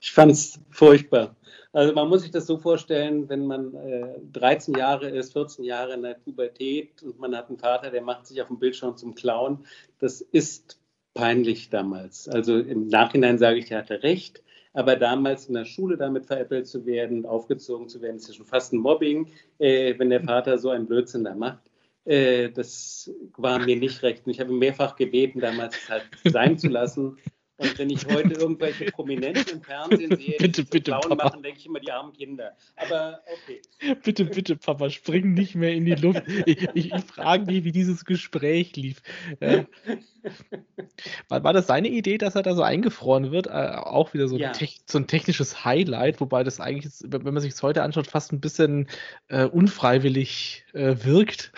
[0.00, 1.36] Ich fand es furchtbar.
[1.72, 5.94] Also man muss sich das so vorstellen, wenn man äh, 13 Jahre ist, 14 Jahre
[5.94, 9.14] in der Pubertät und man hat einen Vater, der macht sich auf dem Bildschirm zum
[9.14, 9.64] Clown.
[9.98, 10.78] Das ist
[11.14, 12.28] peinlich damals.
[12.28, 14.42] Also im Nachhinein sage ich, er hatte recht.
[14.74, 18.46] Aber damals in der Schule damit veräppelt zu werden, aufgezogen zu werden, ist ja schon
[18.46, 21.70] fast ein Mobbing, äh, wenn der Vater so einen Blödsinn da macht.
[22.04, 24.26] Äh, das war mir nicht recht.
[24.26, 27.18] Und ich habe mehrfach gebeten, damals es halt sein zu lassen.
[27.62, 31.58] Und wenn ich heute irgendwelche Prominenten im Fernsehen sehe, die bitte, bitte, Clown machen, denke
[31.58, 32.56] ich immer, die armen Kinder.
[32.76, 33.62] Aber okay.
[34.02, 36.22] Bitte, bitte, Papa, spring nicht mehr in die Luft.
[36.46, 39.02] Ich, ich, ich frage mich, wie dieses Gespräch lief.
[39.40, 39.64] Ja.
[41.28, 43.46] War, war, das seine Idee, dass er da so eingefroren wird?
[43.46, 44.52] Äh, auch wieder so, ja.
[44.52, 48.06] ein so, ein technisches Highlight, wobei das eigentlich, ist, wenn man sich es heute anschaut,
[48.06, 48.88] fast ein bisschen
[49.28, 51.52] äh, unfreiwillig äh, wirkt.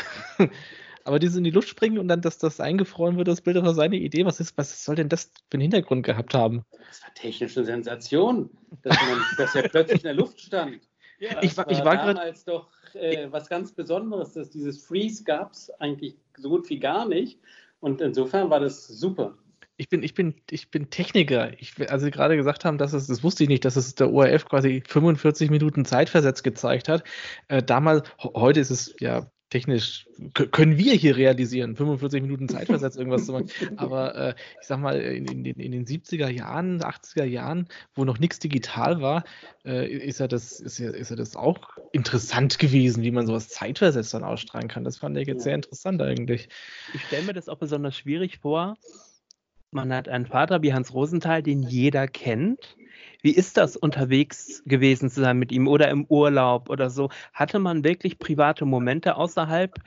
[1.04, 3.64] Aber dieses in die Luft springen und dann, dass das eingefroren wird, das Bild, das
[3.64, 4.24] war seine Idee.
[4.24, 6.64] Was, ist, was soll denn das für einen Hintergrund gehabt haben?
[6.88, 8.50] Das war technische Sensation,
[8.82, 10.80] dass, man, dass er plötzlich in der Luft stand.
[11.18, 15.52] Ja, ich, war, ich war damals doch äh, was ganz Besonderes, dass dieses Freeze gab
[15.52, 17.38] es eigentlich so gut wie gar nicht.
[17.80, 19.36] Und insofern war das super.
[19.76, 21.52] Ich bin, ich bin, ich bin Techniker.
[21.60, 24.12] Ich, also Sie gerade gesagt haben, dass es, das wusste ich nicht, dass es der
[24.12, 27.04] ORF quasi 45 Minuten Zeitversetzt gezeigt hat.
[27.48, 30.08] Äh, damals, heute ist es ja technisch
[30.50, 33.46] können wir hier realisieren, 45 Minuten Zeitversatz irgendwas zu machen.
[33.76, 38.18] Aber äh, ich sag mal, in, in, in, den 70er Jahren, 80er Jahren, wo noch
[38.18, 39.22] nichts digital war,
[39.64, 43.48] äh, ist, ja das, ist, ja, ist ja das auch interessant gewesen, wie man sowas
[43.48, 44.82] zeitversetzt dann ausstrahlen kann.
[44.82, 46.48] Das fand ich jetzt sehr interessant eigentlich.
[46.92, 48.76] Ich stelle mir das auch besonders schwierig vor.
[49.70, 52.76] Man hat einen Vater wie Hans Rosenthal, den jeder kennt
[53.24, 57.08] wie ist das unterwegs gewesen zu sein mit ihm oder im Urlaub oder so?
[57.32, 59.80] Hatte man wirklich private Momente außerhalb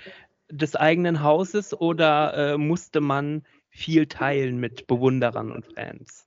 [0.49, 6.25] des eigenen Hauses oder äh, musste man viel teilen mit Bewunderern und Fans?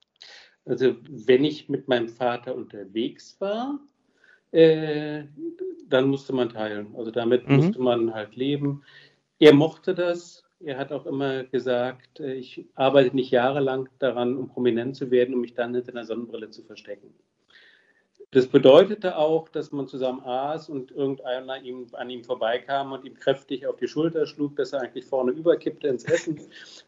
[0.64, 3.80] Also wenn ich mit meinem Vater unterwegs war,
[4.52, 5.24] äh,
[5.88, 6.94] dann musste man teilen.
[6.96, 7.56] Also damit mhm.
[7.56, 8.84] musste man halt leben.
[9.40, 10.44] Er mochte das.
[10.62, 15.34] Er hat auch immer gesagt, äh, ich arbeite nicht jahrelang daran, um prominent zu werden,
[15.34, 17.14] um mich dann hinter einer Sonnenbrille zu verstecken.
[18.32, 23.14] Das bedeutete auch, dass man zusammen aß und irgendeiner ihm, an ihm vorbeikam und ihm
[23.14, 26.40] kräftig auf die Schulter schlug, dass er eigentlich vorne überkippte ins Essen.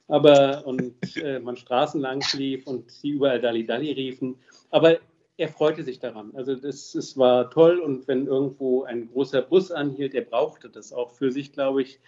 [0.07, 4.37] Aber und äh, man straßenlang lief und sie überall Dalli Dalli riefen.
[4.71, 4.99] Aber
[5.37, 6.31] er freute sich daran.
[6.37, 10.93] Also das, das war toll und wenn irgendwo ein großer Bus anhielt, er brauchte das
[10.93, 11.99] auch für sich, glaube ich,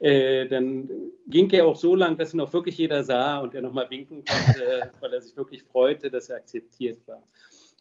[0.00, 0.88] äh, dann
[1.26, 4.24] ging er auch so lang, dass ihn auch wirklich jeder sah und er nochmal winken
[4.24, 7.22] konnte, weil er sich wirklich freute, dass er akzeptiert war.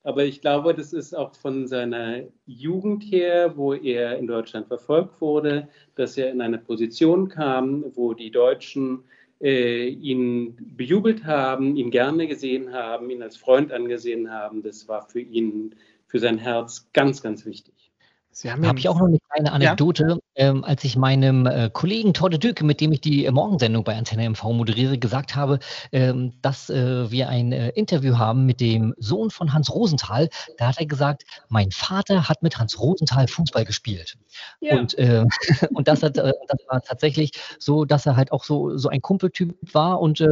[0.04, 5.20] Aber ich glaube, das ist auch von seiner Jugend her, wo er in Deutschland verfolgt
[5.20, 9.04] wurde, dass er in eine Position kam, wo die Deutschen
[9.42, 14.62] äh, ihn bejubelt haben, ihn gerne gesehen haben, ihn als Freund angesehen haben.
[14.62, 15.76] Das war für ihn,
[16.08, 17.92] für sein Herz ganz, ganz wichtig.
[18.32, 20.19] Sie haben ja Habe ich auch noch eine kleine Anekdote, ja?
[20.36, 23.96] Ähm, als ich meinem äh, Kollegen Torde Dück, mit dem ich die äh, Morgensendung bei
[23.96, 25.60] Antenne MV moderiere, gesagt habe,
[25.92, 30.30] ähm, dass äh, wir ein äh, Interview haben mit dem Sohn von Hans Rosenthal.
[30.58, 34.18] Da hat er gesagt, mein Vater hat mit Hans Rosenthal Fußball gespielt.
[34.62, 34.78] Ja.
[34.78, 35.26] Und, äh,
[35.74, 39.02] und das, hat, äh, das war tatsächlich so, dass er halt auch so, so ein
[39.02, 40.24] Kumpeltyp war und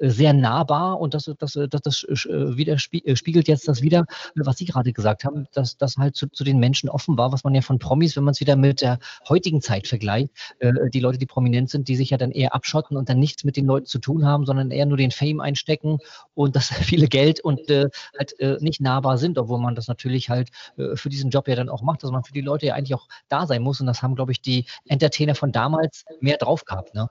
[0.00, 1.00] sehr nahbar.
[1.00, 4.04] Und das, das, das, das widerspiegelt jetzt das wieder,
[4.34, 7.44] was Sie gerade gesagt haben, dass das halt zu, zu den Menschen offen war was
[7.44, 8.98] man ja von Promis, wenn man es wieder mit der
[9.30, 12.96] heutigen Zeit vergleicht, äh, die Leute, die prominent sind, die sich ja dann eher abschotten
[12.96, 15.98] und dann nichts mit den Leuten zu tun haben, sondern eher nur den Fame einstecken
[16.34, 20.28] und das viele Geld und äh, halt äh, nicht nahbar sind, obwohl man das natürlich
[20.28, 22.74] halt äh, für diesen Job ja dann auch macht, dass man für die Leute ja
[22.74, 26.36] eigentlich auch da sein muss und das haben, glaube ich, die Entertainer von damals mehr
[26.36, 27.08] drauf gehabt, ne?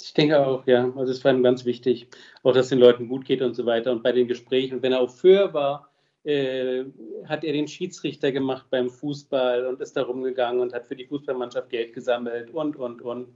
[0.00, 0.92] Ich denke auch, ja.
[0.96, 2.08] Also es war ihm ganz wichtig,
[2.42, 3.92] auch dass den Leuten gut geht und so weiter.
[3.92, 5.91] Und bei den Gesprächen, wenn er auf Föhr war,
[6.24, 6.84] äh,
[7.26, 11.06] hat er den Schiedsrichter gemacht beim Fußball und ist da rumgegangen und hat für die
[11.06, 13.28] Fußballmannschaft Geld gesammelt und, und, und.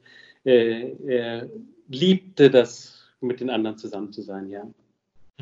[0.44, 1.48] Äh, er
[1.88, 4.66] liebte das, mit den anderen zusammen zu sein, ja.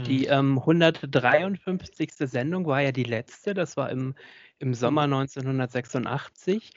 [0.07, 2.13] Die ähm, 153.
[2.15, 4.15] Sendung war ja die letzte, das war im
[4.59, 6.71] im Sommer 1986.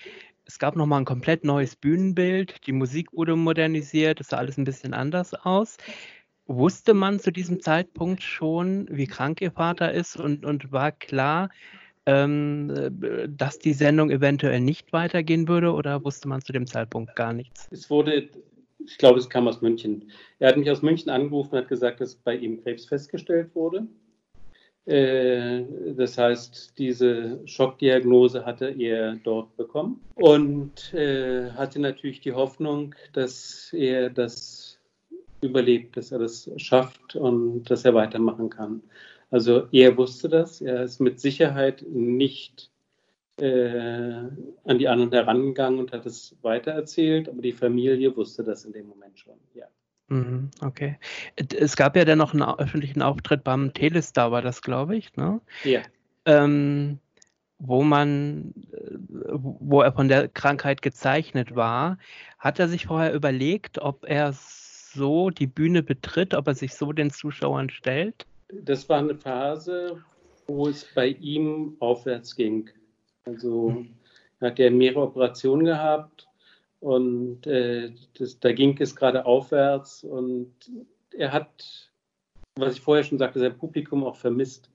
[0.46, 4.64] Es gab nochmal ein komplett neues Bühnenbild, die Musik wurde modernisiert, es sah alles ein
[4.64, 5.78] bisschen anders aus.
[6.48, 11.50] Wusste man zu diesem Zeitpunkt schon, wie krank Ihr Vater ist und, und war klar,
[12.06, 12.70] ähm,
[13.02, 17.34] äh, dass die Sendung eventuell nicht weitergehen würde oder wusste man zu dem Zeitpunkt gar
[17.34, 17.68] nichts?
[17.70, 18.30] Es wurde,
[18.86, 20.10] ich glaube, es kam aus München.
[20.40, 23.86] Er hat mich aus München angerufen und hat gesagt, dass bei ihm Krebs festgestellt wurde.
[24.86, 25.64] Äh,
[25.98, 33.74] das heißt, diese Schockdiagnose hatte er dort bekommen und äh, hatte natürlich die Hoffnung, dass
[33.74, 34.77] er das
[35.42, 38.82] überlebt, dass er das schafft und dass er weitermachen kann.
[39.30, 42.72] Also er wusste das, er ist mit Sicherheit nicht
[43.40, 44.24] äh,
[44.64, 48.88] an die anderen herangegangen und hat es weitererzählt, aber die Familie wusste das in dem
[48.88, 49.66] Moment schon, ja.
[50.10, 50.98] Mhm, okay.
[51.36, 55.42] Es gab ja dann noch einen öffentlichen Auftritt beim Telestar, war das, glaube ich, ne?
[55.66, 55.82] Ja.
[56.26, 57.00] Ähm,
[57.60, 61.98] wo man, äh, wo er von der Krankheit gezeichnet war,
[62.40, 64.34] hat er sich vorher überlegt, ob er
[64.98, 68.26] so die Bühne betritt, ob er sich so den Zuschauern stellt?
[68.50, 70.02] das war eine Phase,
[70.48, 72.70] wo es bei ihm aufwärts ging.
[73.26, 73.86] Also
[74.40, 76.28] er hat ja mehrere Operationen gehabt
[76.80, 80.54] und äh, das, da ging es gerade aufwärts und
[81.12, 81.92] er hat,
[82.56, 84.70] was ich vorher schon sagte, sein Publikum auch vermisst.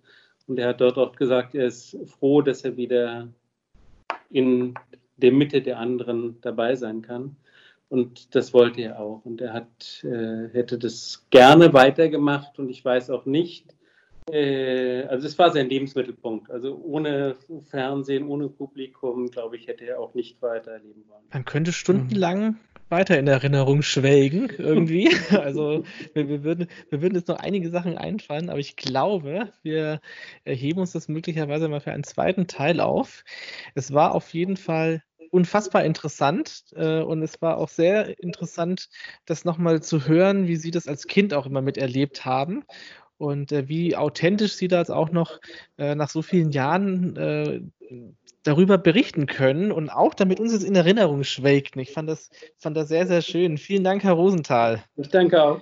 [0.48, 3.28] Und er hat dort auch gesagt, er ist froh, dass er wieder
[4.28, 4.74] in
[5.16, 7.36] der Mitte der anderen dabei sein kann.
[7.92, 9.20] Und das wollte er auch.
[9.26, 12.58] Und er hat, äh, hätte das gerne weitergemacht.
[12.58, 13.66] Und ich weiß auch nicht,
[14.30, 16.50] äh, also es war sein Lebensmittelpunkt.
[16.50, 17.36] Also ohne
[17.68, 21.24] Fernsehen, ohne Publikum, glaube ich, hätte er auch nicht weiterleben wollen.
[21.34, 22.56] Man könnte stundenlang
[22.88, 25.10] weiter in Erinnerung schwelgen, irgendwie.
[25.30, 25.84] Also
[26.14, 30.00] wir, wir, würden, wir würden jetzt noch einige Sachen einfallen, aber ich glaube, wir
[30.44, 33.22] erheben uns das möglicherweise mal für einen zweiten Teil auf.
[33.74, 35.02] Es war auf jeden Fall
[35.32, 38.88] unfassbar interessant äh, und es war auch sehr interessant,
[39.24, 42.64] das nochmal zu hören, wie Sie das als Kind auch immer miterlebt haben
[43.16, 45.40] und äh, wie authentisch Sie das auch noch
[45.78, 47.60] äh, nach so vielen Jahren äh,
[48.42, 51.76] darüber berichten können und auch damit uns jetzt in Erinnerung schwelgt.
[51.76, 53.56] Ich fand das, fand das sehr, sehr schön.
[53.56, 54.82] Vielen Dank, Herr Rosenthal.
[54.96, 55.60] Ich danke auch.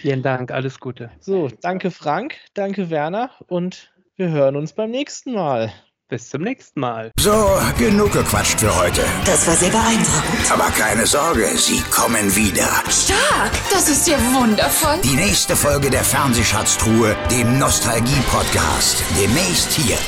[0.00, 1.10] Vielen Dank, alles Gute.
[1.18, 5.72] So, danke Frank, danke Werner und wir hören uns beim nächsten Mal.
[6.08, 7.12] Bis zum nächsten Mal.
[7.20, 9.04] So, genug gequatscht für heute.
[9.26, 10.50] Das war sehr beeindruckend.
[10.50, 12.66] Aber keine Sorge, sie kommen wieder.
[12.88, 13.52] Stark!
[13.70, 14.98] Das ist ja wundervoll.
[15.04, 19.02] Die nächste Folge der Fernsehschatztruhe, dem Nostalgie-Podcast.
[19.20, 19.98] Demnächst hier.